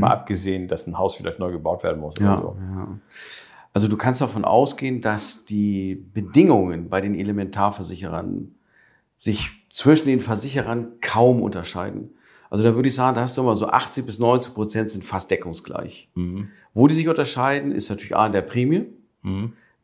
Mal 0.00 0.12
abgesehen, 0.12 0.66
dass 0.66 0.86
ein 0.86 0.96
Haus 0.96 1.14
vielleicht 1.14 1.38
neu 1.38 1.52
gebaut 1.52 1.82
werden 1.82 2.00
muss. 2.00 2.18
Ja, 2.18 2.38
Oder 2.38 2.42
so. 2.42 2.56
ja. 2.74 2.88
Also 3.74 3.88
du 3.88 3.96
kannst 3.96 4.20
davon 4.20 4.44
ausgehen, 4.44 5.00
dass 5.00 5.44
die 5.44 5.94
Bedingungen 5.94 6.88
bei 6.88 7.00
den 7.00 7.14
Elementarversicherern 7.14 8.54
sich 9.18 9.50
zwischen 9.70 10.06
den 10.06 10.20
Versicherern 10.20 10.92
kaum 11.00 11.42
unterscheiden. 11.42 12.14
Also 12.50 12.62
da 12.62 12.74
würde 12.76 12.88
ich 12.88 12.94
sagen, 12.94 13.16
da 13.16 13.22
hast 13.22 13.36
du 13.36 13.42
immer 13.42 13.56
so 13.56 13.66
80 13.66 14.06
bis 14.06 14.18
90 14.20 14.54
Prozent 14.54 14.90
sind 14.90 15.04
fast 15.04 15.30
deckungsgleich. 15.30 16.08
Wo 16.72 16.86
die 16.86 16.94
sich 16.94 17.08
unterscheiden, 17.08 17.72
ist 17.72 17.88
natürlich 17.90 18.14
A 18.16 18.26
in 18.26 18.32
der 18.32 18.42
Prämie, 18.42 18.86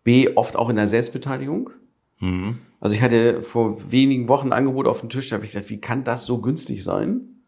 B 0.04 0.28
oft 0.36 0.56
auch 0.56 0.68
in 0.70 0.76
der 0.76 0.86
Selbstbeteiligung. 0.86 1.70
Also 2.80 2.96
ich 2.96 3.02
hatte 3.02 3.42
vor 3.42 3.90
wenigen 3.90 4.28
Wochen 4.28 4.48
ein 4.48 4.52
Angebot 4.52 4.86
auf 4.86 5.00
dem 5.00 5.08
Tisch, 5.08 5.28
da 5.28 5.36
habe 5.36 5.44
ich 5.46 5.52
gedacht, 5.52 5.70
wie 5.70 5.80
kann 5.80 6.04
das 6.04 6.26
so 6.26 6.38
günstig 6.38 6.82
sein? 6.84 7.40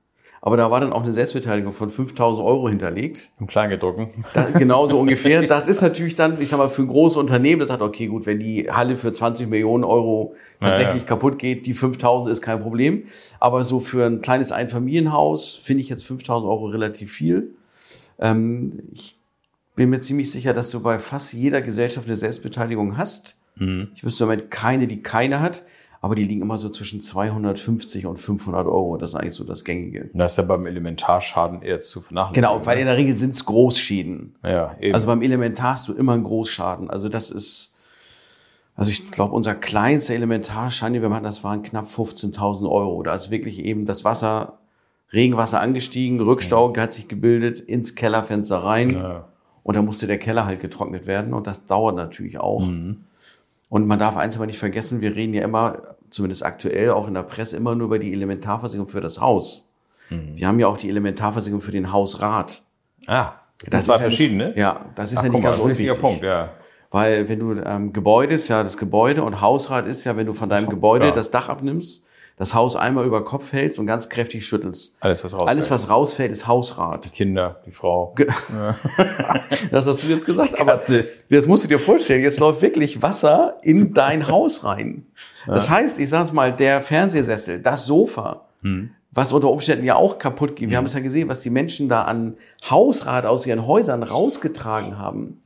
Aber 0.44 0.56
da 0.56 0.72
war 0.72 0.80
dann 0.80 0.92
auch 0.92 1.04
eine 1.04 1.12
Selbstbeteiligung 1.12 1.72
von 1.72 1.88
5000 1.88 2.44
Euro 2.44 2.68
hinterlegt. 2.68 3.30
Im 3.38 3.46
Kleingedruckten. 3.46 4.24
Da, 4.34 4.50
genauso 4.50 4.98
ungefähr. 4.98 5.42
Das 5.46 5.68
ist 5.68 5.82
natürlich 5.82 6.16
dann, 6.16 6.40
ich 6.40 6.48
sag 6.48 6.58
mal, 6.58 6.68
für 6.68 6.82
ein 6.82 6.88
großes 6.88 7.16
Unternehmen, 7.16 7.60
das 7.60 7.68
sagt, 7.68 7.80
okay, 7.80 8.08
gut, 8.08 8.26
wenn 8.26 8.40
die 8.40 8.68
Halle 8.68 8.96
für 8.96 9.12
20 9.12 9.48
Millionen 9.48 9.84
Euro 9.84 10.34
tatsächlich 10.58 10.94
Ja, 10.94 11.00
ja. 11.02 11.06
kaputt 11.06 11.38
geht, 11.38 11.66
die 11.66 11.74
5000 11.74 12.32
ist 12.32 12.42
kein 12.42 12.60
Problem. 12.60 13.04
Aber 13.38 13.62
so 13.62 13.78
für 13.78 14.04
ein 14.04 14.20
kleines 14.20 14.50
Einfamilienhaus 14.50 15.54
finde 15.54 15.82
ich 15.82 15.88
jetzt 15.88 16.04
5000 16.04 16.50
Euro 16.50 16.66
relativ 16.66 17.12
viel. 17.12 17.54
Ähm, 18.18 18.80
ich 18.92 19.16
bin 19.76 19.90
mir 19.90 20.00
ziemlich 20.00 20.32
sicher, 20.32 20.52
dass 20.52 20.70
du 20.70 20.80
bei 20.80 20.98
fast 20.98 21.32
jeder 21.34 21.62
Gesellschaft 21.62 22.08
eine 22.08 22.16
Selbstbeteiligung 22.16 22.96
hast. 22.96 23.36
Ich 23.94 24.04
wüsste 24.04 24.24
im 24.24 24.30
Moment 24.30 24.50
keine, 24.50 24.86
die 24.86 25.02
keine 25.02 25.40
hat. 25.40 25.64
Aber 26.02 26.16
die 26.16 26.24
liegen 26.24 26.42
immer 26.42 26.58
so 26.58 26.68
zwischen 26.68 27.00
250 27.00 28.06
und 28.06 28.18
500 28.18 28.66
Euro. 28.66 28.96
Das 28.96 29.10
ist 29.10 29.14
eigentlich 29.14 29.34
so 29.34 29.44
das 29.44 29.64
Gängige. 29.64 30.10
Das 30.14 30.32
ist 30.32 30.38
ja 30.38 30.42
beim 30.42 30.66
Elementarschaden 30.66 31.62
eher 31.62 31.78
zu 31.78 32.00
vernachlässigen. 32.00 32.42
Genau, 32.42 32.66
weil 32.66 32.78
in 32.80 32.86
der 32.86 32.96
Regel 32.96 33.16
sind 33.16 33.34
es 33.34 33.44
Großschäden. 33.44 34.34
ja, 34.42 34.74
eben. 34.80 34.96
Also 34.96 35.06
beim 35.06 35.22
Elementar 35.22 35.74
hast 35.74 35.86
du 35.86 35.92
immer 35.92 36.14
einen 36.14 36.24
Großschaden. 36.24 36.90
Also 36.90 37.08
das 37.08 37.30
ist, 37.30 37.78
also 38.74 38.90
ich 38.90 39.12
glaube, 39.12 39.32
unser 39.32 39.54
kleinster 39.54 40.14
Elementarschaden, 40.14 40.94
den 40.94 41.02
wir 41.02 41.10
hatten, 41.14 41.22
das 41.22 41.44
waren 41.44 41.62
knapp 41.62 41.86
15.000 41.86 42.68
Euro. 42.68 43.04
Da 43.04 43.14
ist 43.14 43.30
wirklich 43.30 43.60
eben 43.60 43.86
das 43.86 44.04
Wasser, 44.04 44.58
Regenwasser 45.12 45.60
angestiegen, 45.60 46.20
Rückstau 46.20 46.74
hat 46.76 46.92
sich 46.92 47.06
gebildet, 47.06 47.60
ins 47.60 47.94
Kellerfenster 47.94 48.58
rein. 48.64 48.94
Ja. 48.94 49.28
Und 49.62 49.76
da 49.76 49.82
musste 49.82 50.08
der 50.08 50.18
Keller 50.18 50.46
halt 50.46 50.58
getrocknet 50.58 51.06
werden. 51.06 51.32
Und 51.32 51.46
das 51.46 51.66
dauert 51.66 51.94
natürlich 51.94 52.40
auch. 52.40 52.66
Mhm. 52.66 53.04
Und 53.72 53.86
man 53.86 53.98
darf 53.98 54.18
eins 54.18 54.36
aber 54.36 54.44
nicht 54.44 54.58
vergessen, 54.58 55.00
wir 55.00 55.16
reden 55.16 55.32
ja 55.32 55.42
immer, 55.44 55.96
zumindest 56.10 56.44
aktuell, 56.44 56.90
auch 56.90 57.08
in 57.08 57.14
der 57.14 57.22
Presse, 57.22 57.56
immer 57.56 57.74
nur 57.74 57.86
über 57.86 57.98
die 57.98 58.12
Elementarversicherung 58.12 58.86
für 58.86 59.00
das 59.00 59.18
Haus. 59.18 59.72
Mhm. 60.10 60.36
Wir 60.36 60.46
haben 60.46 60.60
ja 60.60 60.66
auch 60.66 60.76
die 60.76 60.90
Elementarversicherung 60.90 61.62
für 61.62 61.72
den 61.72 61.90
Hausrat. 61.90 62.62
ah, 63.06 63.32
das, 63.58 63.70
Das 63.70 63.70
sind 63.70 63.78
ist 63.78 63.84
zwei 63.86 63.92
ja 63.94 63.98
verschiedene. 64.00 64.58
ja, 64.58 64.80
das 64.94 65.12
ist 65.12 65.20
Ach, 65.20 65.22
ja 65.24 65.30
nicht 65.30 65.42
mal, 65.42 65.48
ganz 65.48 65.64
wichtiger 65.64 65.92
unwichtig. 65.92 66.00
Punkt, 66.02 66.22
ja. 66.22 66.50
Weil 66.90 67.30
wenn 67.30 67.38
du 67.38 67.52
ähm, 67.64 67.94
Gebäude 67.94 68.34
ist 68.34 68.48
ja 68.48 68.62
das 68.62 68.76
Gebäude 68.76 69.22
und 69.24 69.40
Hausrat 69.40 69.86
ist 69.86 70.04
ja, 70.04 70.18
wenn 70.18 70.26
du 70.26 70.34
von 70.34 70.50
deinem 70.50 70.68
Gebäude 70.68 71.06
klar. 71.06 71.14
das 71.14 71.30
Dach 71.30 71.48
abnimmst, 71.48 72.04
das 72.36 72.54
Haus 72.54 72.76
einmal 72.76 73.04
über 73.06 73.24
Kopf 73.24 73.52
hältst 73.52 73.78
und 73.78 73.86
ganz 73.86 74.08
kräftig 74.08 74.46
schüttelst. 74.46 74.96
Alles, 75.00 75.22
was 75.22 75.34
raus 75.34 75.48
Alles, 75.48 75.70
was 75.70 75.88
rausfällt, 75.88 76.32
ist 76.32 76.46
Hausrat. 76.46 77.12
Kinder, 77.12 77.60
die 77.66 77.70
Frau. 77.70 78.14
Das 79.70 79.86
hast 79.86 80.02
du 80.02 80.08
jetzt 80.08 80.26
gesagt. 80.26 80.60
Aber 80.60 80.80
jetzt 81.28 81.48
musst 81.48 81.64
du 81.64 81.68
dir 81.68 81.78
vorstellen, 81.78 82.22
jetzt 82.22 82.40
läuft 82.40 82.62
wirklich 82.62 83.02
Wasser 83.02 83.58
in 83.62 83.92
dein 83.94 84.28
Haus 84.28 84.64
rein. 84.64 85.06
Das 85.46 85.70
heißt, 85.70 85.98
ich 86.00 86.08
sag's 86.08 86.32
mal, 86.32 86.52
der 86.52 86.80
Fernsehsessel, 86.82 87.60
das 87.60 87.86
Sofa, 87.86 88.46
was 89.10 89.32
unter 89.32 89.50
Umständen 89.50 89.84
ja 89.84 89.96
auch 89.96 90.18
kaputt 90.18 90.56
geht. 90.56 90.70
Wir 90.70 90.76
haben 90.78 90.86
es 90.86 90.94
ja 90.94 91.00
gesehen, 91.00 91.28
was 91.28 91.40
die 91.40 91.50
Menschen 91.50 91.88
da 91.88 92.02
an 92.02 92.36
Hausrat 92.68 93.26
aus 93.26 93.46
ihren 93.46 93.66
Häusern 93.66 94.02
rausgetragen 94.02 94.98
haben. 94.98 95.42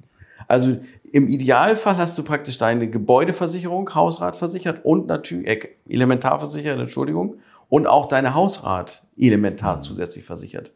Also 0.48 0.76
im 1.12 1.28
Idealfall 1.28 1.96
hast 1.96 2.16
du 2.18 2.22
praktisch 2.22 2.58
deine 2.58 2.88
Gebäudeversicherung, 2.88 3.94
Hausrat 3.94 4.36
versichert 4.36 4.84
und 4.84 5.06
natürlich, 5.06 5.46
äh, 5.48 5.68
elementar 5.88 6.38
versichert, 6.38 6.78
Entschuldigung, 6.78 7.36
und 7.68 7.86
auch 7.86 8.06
deine 8.06 8.34
Hausrat 8.34 9.02
elementar 9.16 9.80
zusätzlich 9.80 10.24
versichert. 10.24 10.72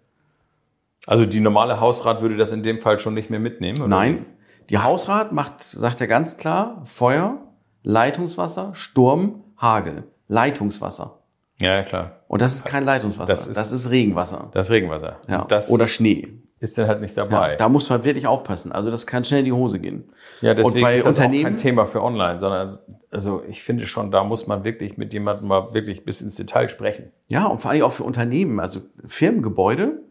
Also 1.06 1.24
die 1.26 1.40
normale 1.40 1.80
Hausrat 1.80 2.20
würde 2.20 2.36
das 2.36 2.50
in 2.50 2.62
dem 2.62 2.78
Fall 2.80 2.98
schon 2.98 3.14
nicht 3.14 3.30
mehr 3.30 3.40
mitnehmen? 3.40 3.78
Oder? 3.78 3.88
Nein, 3.88 4.26
die 4.68 4.78
Hausrat 4.78 5.32
macht, 5.32 5.62
sagt 5.62 6.00
er 6.00 6.06
ganz 6.06 6.36
klar, 6.36 6.82
Feuer, 6.84 7.38
Leitungswasser, 7.82 8.74
Sturm, 8.74 9.42
Hagel. 9.56 10.04
Leitungswasser. 10.28 11.18
Ja, 11.60 11.82
klar. 11.82 12.20
Und 12.28 12.40
das 12.40 12.54
ist 12.54 12.64
kein 12.64 12.84
Leitungswasser, 12.84 13.26
Das 13.30 13.50
das 13.50 13.72
ist- 13.72 13.86
ist, 13.86 13.90
Regenwasser. 13.90 14.50
Das 14.52 14.70
Regenwasser. 14.70 15.18
Ja. 15.28 15.44
Das 15.48 15.70
Oder 15.70 15.86
Schnee. 15.86 16.28
Ist 16.60 16.76
dann 16.78 16.86
halt 16.88 17.00
nicht 17.00 17.16
Ja, 17.16 17.24
dabei. 17.24 17.56
da 17.56 17.68
muss 17.68 17.88
man 17.88 18.04
wirklich 18.04 18.26
aufpassen. 18.26 18.70
Also 18.70 18.90
das 18.90 19.06
kann 19.06 19.24
schnell 19.24 19.40
in 19.40 19.46
die 19.46 19.52
Hose 19.52 19.78
gehen. 19.80 20.04
Ja, 20.42 20.54
deswegen 20.54 20.76
Und 20.76 20.80
bei 20.82 20.94
ist 20.94 21.06
das 21.06 21.18
auch 21.18 21.22
kein 21.30 21.56
Thema 21.56 21.86
für 21.86 22.02
online, 22.02 22.38
sondern 22.38 22.70
also 23.10 23.42
ich 23.48 23.62
finde 23.62 23.86
schon, 23.86 24.10
da 24.10 24.22
muss 24.24 24.46
man 24.46 24.62
wirklich 24.62 24.96
mit 24.98 25.12
jemandem 25.12 25.48
mal 25.48 25.72
wirklich 25.74 26.04
bis 26.04 26.20
ins 26.20 26.36
Detail 26.36 26.68
sprechen. 26.68 27.10
Ja, 27.28 27.46
und 27.46 27.60
vor 27.60 27.70
allem 27.70 27.82
auch 27.82 27.92
für 27.92 28.04
Unternehmen, 28.04 28.60
also 28.60 28.80
Firmengebäude. 29.06 30.02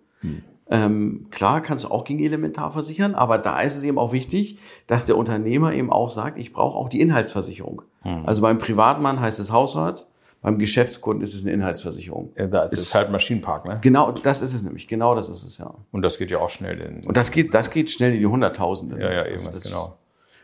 Ähm, 0.72 1.28
klar, 1.32 1.62
kannst 1.62 1.84
du 1.86 1.90
auch 1.90 2.04
gegen 2.04 2.20
Elementar 2.20 2.72
versichern, 2.72 3.16
aber 3.16 3.38
da 3.38 3.60
ist 3.62 3.76
es 3.78 3.84
eben 3.84 3.98
auch 3.98 4.12
wichtig, 4.12 4.60
dass 4.86 5.06
der 5.06 5.18
Unternehmer 5.18 5.74
eben 5.74 5.92
auch 5.92 6.10
sagt, 6.12 6.38
ich 6.38 6.54
brauche 6.54 6.78
auch 6.78 6.90
die 6.90 7.02
Inhaltsversicherung. 7.02 7.82
Also 8.26 8.42
beim 8.42 8.58
Privatmann 8.60 9.20
heißt 9.20 9.40
es 9.40 9.52
Hausrat, 9.52 10.08
beim 10.41 10.58
Geschäftskunden 10.58 11.23
ist 11.23 11.34
es 11.34 11.41
eine 11.43 11.52
Inhaltsversicherung. 11.52 12.32
Ja, 12.38 12.47
Da 12.47 12.63
ist, 12.63 12.73
es 12.73 12.95
halt 12.95 13.12
Maschinenpark, 13.12 13.65
ne? 13.65 13.78
Genau, 13.82 14.12
das 14.12 14.41
ist 14.41 14.54
es 14.54 14.63
nämlich. 14.63 14.88
Genau 14.88 15.13
das 15.15 15.28
ist 15.30 15.43
es, 15.43 15.58
ja. 15.58 15.73
Und 15.91 16.02
das 16.02 16.17
geht 16.17 16.32
ja 16.32 16.39
auch 16.39 16.49
schnell. 16.49 16.80
In, 16.80 17.06
Und 17.06 17.17
das 17.17 17.32
geht, 17.32 17.54
das 17.54 17.69
geht 17.71 17.91
schnell 17.91 18.13
in 18.13 18.19
die 18.19 18.25
Hunderttausende. 18.28 18.99
ja, 18.99 19.12
ja, 19.12 19.21
Also 19.23 19.45
eben, 19.45 19.56
das, 19.56 19.63
genau. 19.65 19.95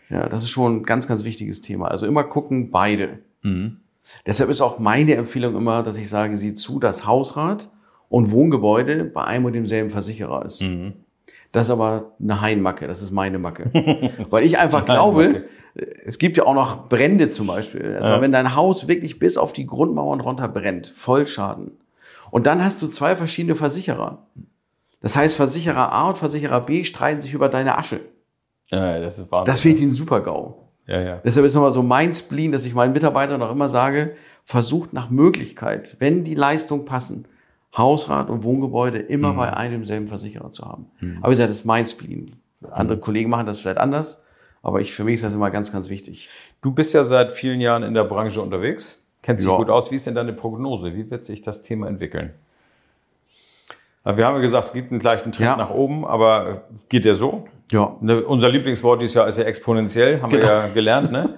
Ja, 0.09 0.27
das 0.29 0.43
ist 0.43 0.49
schon 0.49 0.77
ein 0.77 0.83
ganz, 0.83 1.07
ganz 1.07 1.23
wichtiges 1.23 1.61
Thema. 1.61 1.87
Also 1.87 2.05
immer 2.05 2.23
gucken, 2.25 2.71
beide. 2.71 3.19
Mhm. 3.41 3.77
Deshalb 4.25 4.49
ist 4.49 4.61
auch 4.61 4.79
meine 4.79 5.15
Empfehlung 5.15 5.55
immer, 5.55 5.81
dass 5.81 5.97
ich 5.97 6.09
sage, 6.09 6.37
sieh 6.37 6.53
zu, 6.53 6.79
dass 6.79 7.07
Hausrat 7.07 7.69
und 8.09 8.31
Wohngebäude 8.31 9.05
bei 9.05 9.23
einem 9.23 9.45
und 9.45 9.53
demselben 9.53 9.89
Versicherer 9.89 10.45
ist. 10.45 10.61
Mhm. 10.61 10.93
Das 11.51 11.67
ist 11.67 11.71
aber 11.71 12.11
eine 12.21 12.41
Heinmacke, 12.41 12.87
das 12.87 13.01
ist 13.01 13.11
meine 13.11 13.39
Macke. 13.39 13.71
Weil 14.29 14.43
ich 14.43 14.57
einfach 14.57 14.85
glaube, 14.85 15.45
es 16.05 16.17
gibt 16.17 16.37
ja 16.37 16.45
auch 16.45 16.53
noch 16.53 16.89
Brände 16.89 17.29
zum 17.29 17.47
Beispiel. 17.47 17.95
Also 17.95 18.21
wenn 18.21 18.31
dein 18.31 18.55
Haus 18.55 18.87
wirklich 18.87 19.19
bis 19.19 19.37
auf 19.37 19.53
die 19.53 19.65
Grundmauern 19.65 20.21
runter 20.21 20.47
brennt, 20.47 20.87
Vollschaden. 20.87 21.71
Und 22.31 22.47
dann 22.47 22.63
hast 22.63 22.81
du 22.81 22.87
zwei 22.87 23.15
verschiedene 23.15 23.55
Versicherer. 23.55 24.25
Das 25.01 25.15
heißt, 25.15 25.35
Versicherer 25.35 25.91
A 25.93 26.09
und 26.09 26.17
Versicherer 26.17 26.61
B 26.61 26.83
streiten 26.83 27.21
sich 27.21 27.33
über 27.33 27.47
deine 27.47 27.77
Asche. 27.77 27.99
Ja, 28.71 28.99
das 28.99 29.19
ist 29.19 29.31
Wahnsinn. 29.31 29.45
Das 29.45 29.61
finde 29.61 29.77
ich 29.77 29.83
ein 29.85 29.91
Super-GAU. 29.91 30.55
ja, 30.87 31.01
ja. 31.01 31.21
Deshalb 31.23 31.45
ist 31.45 31.53
nochmal 31.53 31.71
so 31.71 31.83
mein 31.83 32.13
Spleen, 32.13 32.51
dass 32.51 32.65
ich 32.65 32.73
meinen 32.73 32.93
Mitarbeitern 32.93 33.41
auch 33.41 33.51
immer 33.51 33.69
sage, 33.69 34.15
versucht 34.43 34.93
nach 34.93 35.09
Möglichkeit, 35.09 35.97
wenn 35.99 36.23
die 36.23 36.35
Leistungen 36.35 36.85
passen, 36.85 37.27
Hausrat 37.77 38.29
und 38.29 38.43
Wohngebäude 38.43 38.99
immer 38.99 39.33
bei 39.33 39.53
einem 39.53 39.83
selben 39.83 40.07
Versicherer 40.07 40.49
zu 40.51 40.63
haben. 40.65 40.85
Aber 41.21 41.27
wie 41.27 41.31
gesagt, 41.31 41.49
das 41.49 41.57
ist 41.57 41.65
mein 41.65 41.85
Spleen. 41.85 42.35
Andere 42.71 42.97
Kollegen 42.99 43.29
machen 43.29 43.45
das 43.45 43.59
vielleicht 43.59 43.77
anders, 43.79 44.23
aber 44.63 44.81
ich, 44.81 44.93
für 44.93 45.03
mich 45.03 45.15
ist 45.15 45.23
das 45.23 45.33
immer 45.33 45.51
ganz, 45.51 45.71
ganz 45.71 45.89
wichtig. 45.89 46.29
Du 46.61 46.71
bist 46.71 46.93
ja 46.93 47.03
seit 47.03 47.31
vielen 47.31 47.59
Jahren 47.61 47.83
in 47.83 47.93
der 47.93 48.03
Branche 48.05 48.41
unterwegs, 48.41 49.05
kennst 49.21 49.43
dich 49.43 49.51
Ja. 49.51 49.57
gut 49.57 49.69
aus. 49.69 49.91
Wie 49.91 49.95
ist 49.95 50.07
denn 50.07 50.15
deine 50.15 50.33
Prognose? 50.33 50.95
Wie 50.95 51.09
wird 51.11 51.25
sich 51.25 51.41
das 51.41 51.61
Thema 51.63 51.87
entwickeln? 51.87 52.33
Wir 54.03 54.25
haben 54.27 54.35
ja 54.35 54.41
gesagt, 54.41 54.67
es 54.67 54.73
gibt 54.73 54.91
einen 54.91 55.01
leichten 55.01 55.31
Trend 55.31 55.45
Ja. 55.49 55.57
nach 55.57 55.71
oben, 55.71 56.05
aber 56.05 56.63
geht 56.89 57.05
der 57.05 57.15
so? 57.15 57.47
Ja. 57.71 57.95
Ne, 58.01 58.23
unser 58.23 58.49
Lieblingswort 58.49 59.01
dieses 59.01 59.15
Jahr 59.15 59.27
ist 59.27 59.37
ja 59.39 59.43
exponentiell, 59.45 60.21
haben 60.21 60.31
wir 60.31 60.39
Genau. 60.39 60.51
ja 60.51 60.67
gelernt, 60.67 61.11
ne? 61.11 61.37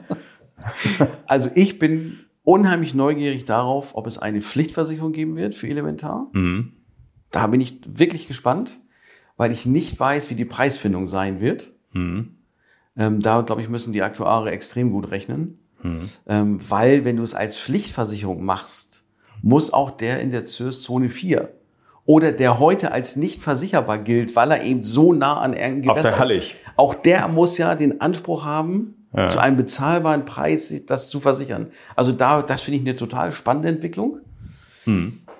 Also 1.27 1.49
ich 1.55 1.79
bin 1.79 2.19
unheimlich 2.47 2.95
neugierig 2.95 3.43
darauf, 3.43 3.95
ob 3.97 4.07
es 4.07 4.17
eine 4.17 4.41
Pflichtversicherung 4.41 5.11
geben 5.11 5.35
wird 5.35 5.53
für 5.53 5.67
Elementar. 5.67 6.27
Da 7.31 7.47
bin 7.47 7.59
ich 7.59 7.81
wirklich 7.85 8.27
gespannt, 8.29 8.79
weil 9.35 9.51
ich 9.51 9.65
nicht 9.65 9.99
weiß, 9.99 10.29
wie 10.29 10.35
die 10.35 10.45
Preisfindung 10.45 11.07
sein 11.07 11.41
wird. 11.41 11.71
Ähm, 12.97 13.19
da, 13.19 13.41
glaube 13.41 13.61
ich, 13.61 13.67
müssen 13.67 13.91
die 13.91 14.01
Aktuare 14.01 14.51
extrem 14.51 14.91
gut 14.91 15.11
rechnen. 15.11 15.59
Ähm, 16.25 16.59
weil, 16.69 17.03
wenn 17.03 17.17
du 17.17 17.23
es 17.23 17.35
als 17.35 17.59
Pflichtversicherung 17.59 18.43
machst, 18.43 19.03
muss 19.41 19.73
auch 19.73 19.91
der 19.91 20.21
in 20.21 20.31
der 20.31 20.45
CIRS 20.45 20.81
Zone 20.83 21.09
4 21.09 21.51
oder 22.05 22.31
der 22.31 22.59
heute 22.59 22.93
als 22.93 23.17
nicht 23.17 23.41
versicherbar 23.41 23.97
gilt, 23.97 24.35
weil 24.37 24.51
er 24.51 24.63
eben 24.63 24.83
so 24.83 25.11
nah 25.11 25.39
an 25.41 25.53
irgendeinem 25.53 25.89
Auf 25.89 25.99
der 26.01 26.11
Gewässer 26.11 26.19
Hallig. 26.19 26.51
ist. 26.51 26.55
Auch 26.77 26.93
der 26.93 27.27
muss 27.27 27.57
ja 27.57 27.75
den 27.75 27.99
Anspruch 27.99 28.45
haben, 28.45 28.96
zu 29.25 29.39
einem 29.39 29.57
bezahlbaren 29.57 30.25
Preis 30.25 30.73
das 30.85 31.09
zu 31.09 31.19
versichern. 31.19 31.67
Also 31.95 32.11
da, 32.11 32.41
das 32.41 32.61
finde 32.61 32.77
ich 32.77 32.87
eine 32.87 32.95
total 32.95 33.31
spannende 33.31 33.69
Entwicklung. 33.69 34.19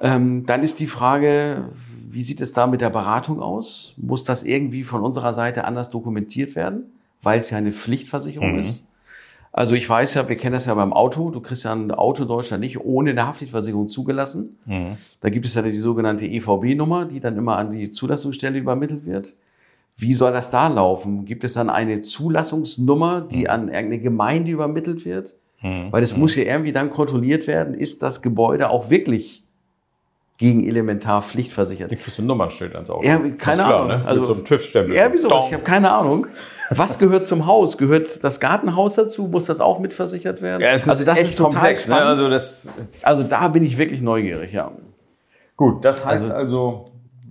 Ähm, 0.02 0.46
dann 0.46 0.63
ist 0.63 0.80
die 0.80 0.88
Frage, 0.88 1.70
wie 2.10 2.22
sieht 2.22 2.42
es 2.42 2.54
da 2.54 2.68
mit 2.68 2.82
der 2.82 2.90
Beratung 2.90 3.42
aus? 3.42 3.94
Muss 3.98 4.24
das 4.24 4.44
irgendwie 4.44 4.84
von 4.84 5.02
unserer 5.02 5.34
Seite 5.34 5.66
anders 5.66 5.90
dokumentiert 5.90 6.56
werden, 6.56 6.86
weil 7.22 7.40
es 7.40 7.50
ja 7.50 7.58
eine 7.58 7.72
Pflichtversicherung 7.72 8.58
ist? 8.58 8.84
Also 9.52 9.74
ich 9.74 9.90
weiß 9.90 10.13
ja, 10.13 10.30
wir 10.30 10.38
kennen 10.38 10.54
das 10.54 10.68
ja 10.68 10.74
beim 10.76 10.94
Auto. 10.94 11.32
Du 11.32 11.40
kriegst 11.42 11.63
ja 11.63 11.74
ein 11.74 11.92
Auto 11.92 12.24
in 12.24 12.30
Deutschland 12.30 12.62
nicht 12.62 12.80
ohne 12.80 13.10
eine 13.10 13.26
Haftpflichtversicherung 13.26 13.88
zugelassen. 13.88 14.58
Mhm. 14.66 14.92
Da 15.20 15.30
gibt 15.30 15.46
es 15.46 15.56
ja 15.56 15.63
die 15.63 15.80
sogenannte 15.80 16.26
EVB-Nummer, 16.26 17.06
die 17.06 17.20
dann 17.20 17.38
immer 17.38 17.58
an 17.58 17.72
die 17.72 17.90
Zulassungsstelle 17.90 18.60
übermittelt 18.60 19.06
wird. 19.06 19.36
Wie 19.99 20.13
soll 20.13 20.31
das 20.31 20.49
da 20.51 20.67
laufen? 20.67 21.25
Gibt 21.25 21.43
es 21.43 21.53
dann 21.53 21.69
eine 21.69 22.01
Zulassungsnummer, 22.01 23.21
die 23.21 23.49
an 23.49 23.67
irgendeine 23.67 23.99
Gemeinde 23.99 24.51
übermittelt 24.51 25.05
wird? 25.05 25.36
Weil 25.62 26.03
es 26.03 26.15
muss 26.15 26.36
ja 26.36 26.43
irgendwie 26.43 26.71
dann 26.71 26.89
kontrolliert 26.91 27.47
werden, 27.47 27.73
ist 27.73 28.03
das 28.03 28.21
Gebäude 28.21 28.69
auch 28.69 28.89
wirklich 28.91 29.43
gegen 30.38 30.63
Elementarpflicht 30.63 31.51
versichert? 31.51 31.89
Du 31.91 31.95
kriegst 31.95 32.19
ein 32.19 32.27
Nummernschild 32.27 32.75
ans 32.75 32.91
Auto. 32.91 33.03
Ja, 33.03 33.17
keine 33.17 33.38
Ganz 33.38 33.60
Ahnung. 33.60 33.88
Ne? 33.88 34.05
Also- 34.05 34.19
Mit 34.19 34.27
so 34.27 34.33
einem 34.36 34.45
TÜV-Stempel. 34.45 34.95
Ja, 34.95 35.12
wieso? 35.12 35.29
Ich 35.29 35.51
habe 35.53 35.63
keine 35.63 35.91
Ahnung. 35.91 36.27
Was 36.69 36.99
gehört 36.99 37.25
zum 37.25 37.47
Haus? 37.47 37.77
Gehört 37.77 38.23
das 38.23 38.39
Gartenhaus 38.39 38.95
dazu? 38.95 39.27
Muss 39.27 39.47
das 39.47 39.60
auch 39.60 39.79
mitversichert 39.79 40.43
werden? 40.43 40.62
Ja, 40.62 40.69
es 40.73 40.83
ist 40.83 40.89
also 40.89 41.05
das 41.05 41.17
echt 41.19 41.29
ist 41.31 41.38
total 41.38 41.53
komplex. 41.53 41.88
Ne? 41.88 41.95
Also 41.95 42.29
das 42.29 42.69
Also 43.01 43.23
da 43.23 43.47
bin 43.47 43.63
ich 43.63 43.77
wirklich 43.79 44.01
neugierig, 44.01 44.53
ja. 44.53 44.71
Gut, 45.55 45.83
das 45.83 46.05
heißt 46.05 46.29
also, 46.31 46.86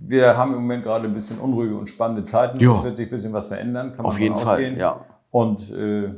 wir 0.09 0.37
haben 0.37 0.53
im 0.53 0.61
Moment 0.61 0.83
gerade 0.83 1.05
ein 1.05 1.13
bisschen 1.13 1.39
unruhige 1.39 1.75
und 1.75 1.87
spannende 1.87 2.23
Zeiten. 2.23 2.57
Es 2.57 2.83
wird 2.83 2.95
sich 2.97 3.07
ein 3.07 3.11
bisschen 3.11 3.33
was 3.33 3.47
verändern, 3.47 3.89
kann 3.89 3.97
man 4.03 4.05
Auf 4.07 4.19
jeden 4.19 4.37
Fall, 4.37 4.55
ausgehen. 4.55 4.77
ja. 4.77 5.05
Und 5.31 5.71
äh, 5.71 6.09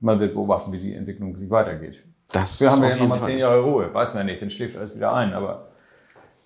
man 0.00 0.20
wird 0.20 0.34
beobachten, 0.34 0.70
wie 0.72 0.78
die 0.78 0.94
Entwicklung 0.94 1.34
sich 1.34 1.50
weitergeht. 1.50 2.04
Das 2.30 2.60
Wir 2.60 2.70
haben 2.70 2.82
ja 2.84 2.94
nochmal 2.96 3.18
Fall. 3.18 3.28
zehn 3.28 3.38
Jahre 3.38 3.60
Ruhe, 3.60 3.92
weiß 3.92 4.14
man 4.14 4.26
nicht, 4.26 4.42
dann 4.42 4.50
schläft 4.50 4.76
alles 4.76 4.94
wieder 4.94 5.12
ein. 5.14 5.32
Aber 5.32 5.68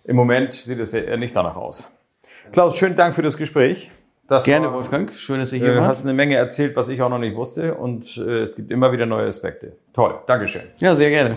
im 0.05 0.17
Moment 0.17 0.53
sieht 0.53 0.79
es 0.79 0.93
ja 0.93 1.01
eher 1.01 1.17
nicht 1.17 1.35
danach 1.35 1.57
aus. 1.57 1.91
Klaus, 2.53 2.77
schönen 2.77 2.97
Dank 2.97 3.15
für 3.15 3.23
das 3.23 3.37
Gespräch. 3.37 3.91
Das 4.29 4.45
Gerne, 4.45 4.67
war, 4.69 4.75
Wolfgang. 4.75 5.13
Schön, 5.15 5.41
dass 5.41 5.53
ihr 5.53 5.59
hier 5.59 5.75
äh, 5.75 5.77
wart. 5.79 5.89
hast 5.89 6.05
eine 6.05 6.15
Menge 6.15 6.37
erzählt, 6.37 6.77
was 6.77 6.89
ich 6.89 7.03
auch 7.03 7.11
noch 7.11 7.19
nicht 7.19 7.37
wusste. 7.37 7.75
Und 7.75 8.17
äh, 8.17 8.41
es 8.43 8.55
gibt 8.57 8.71
immer 8.71 8.93
wieder 8.93 9.05
neue 9.05 9.27
Aspekte. 9.27 9.77
Toll, 9.93 10.15
Dankeschön. 10.27 10.63
Ja, 10.79 10.95
sehr 10.95 11.11
gerne. 11.11 11.37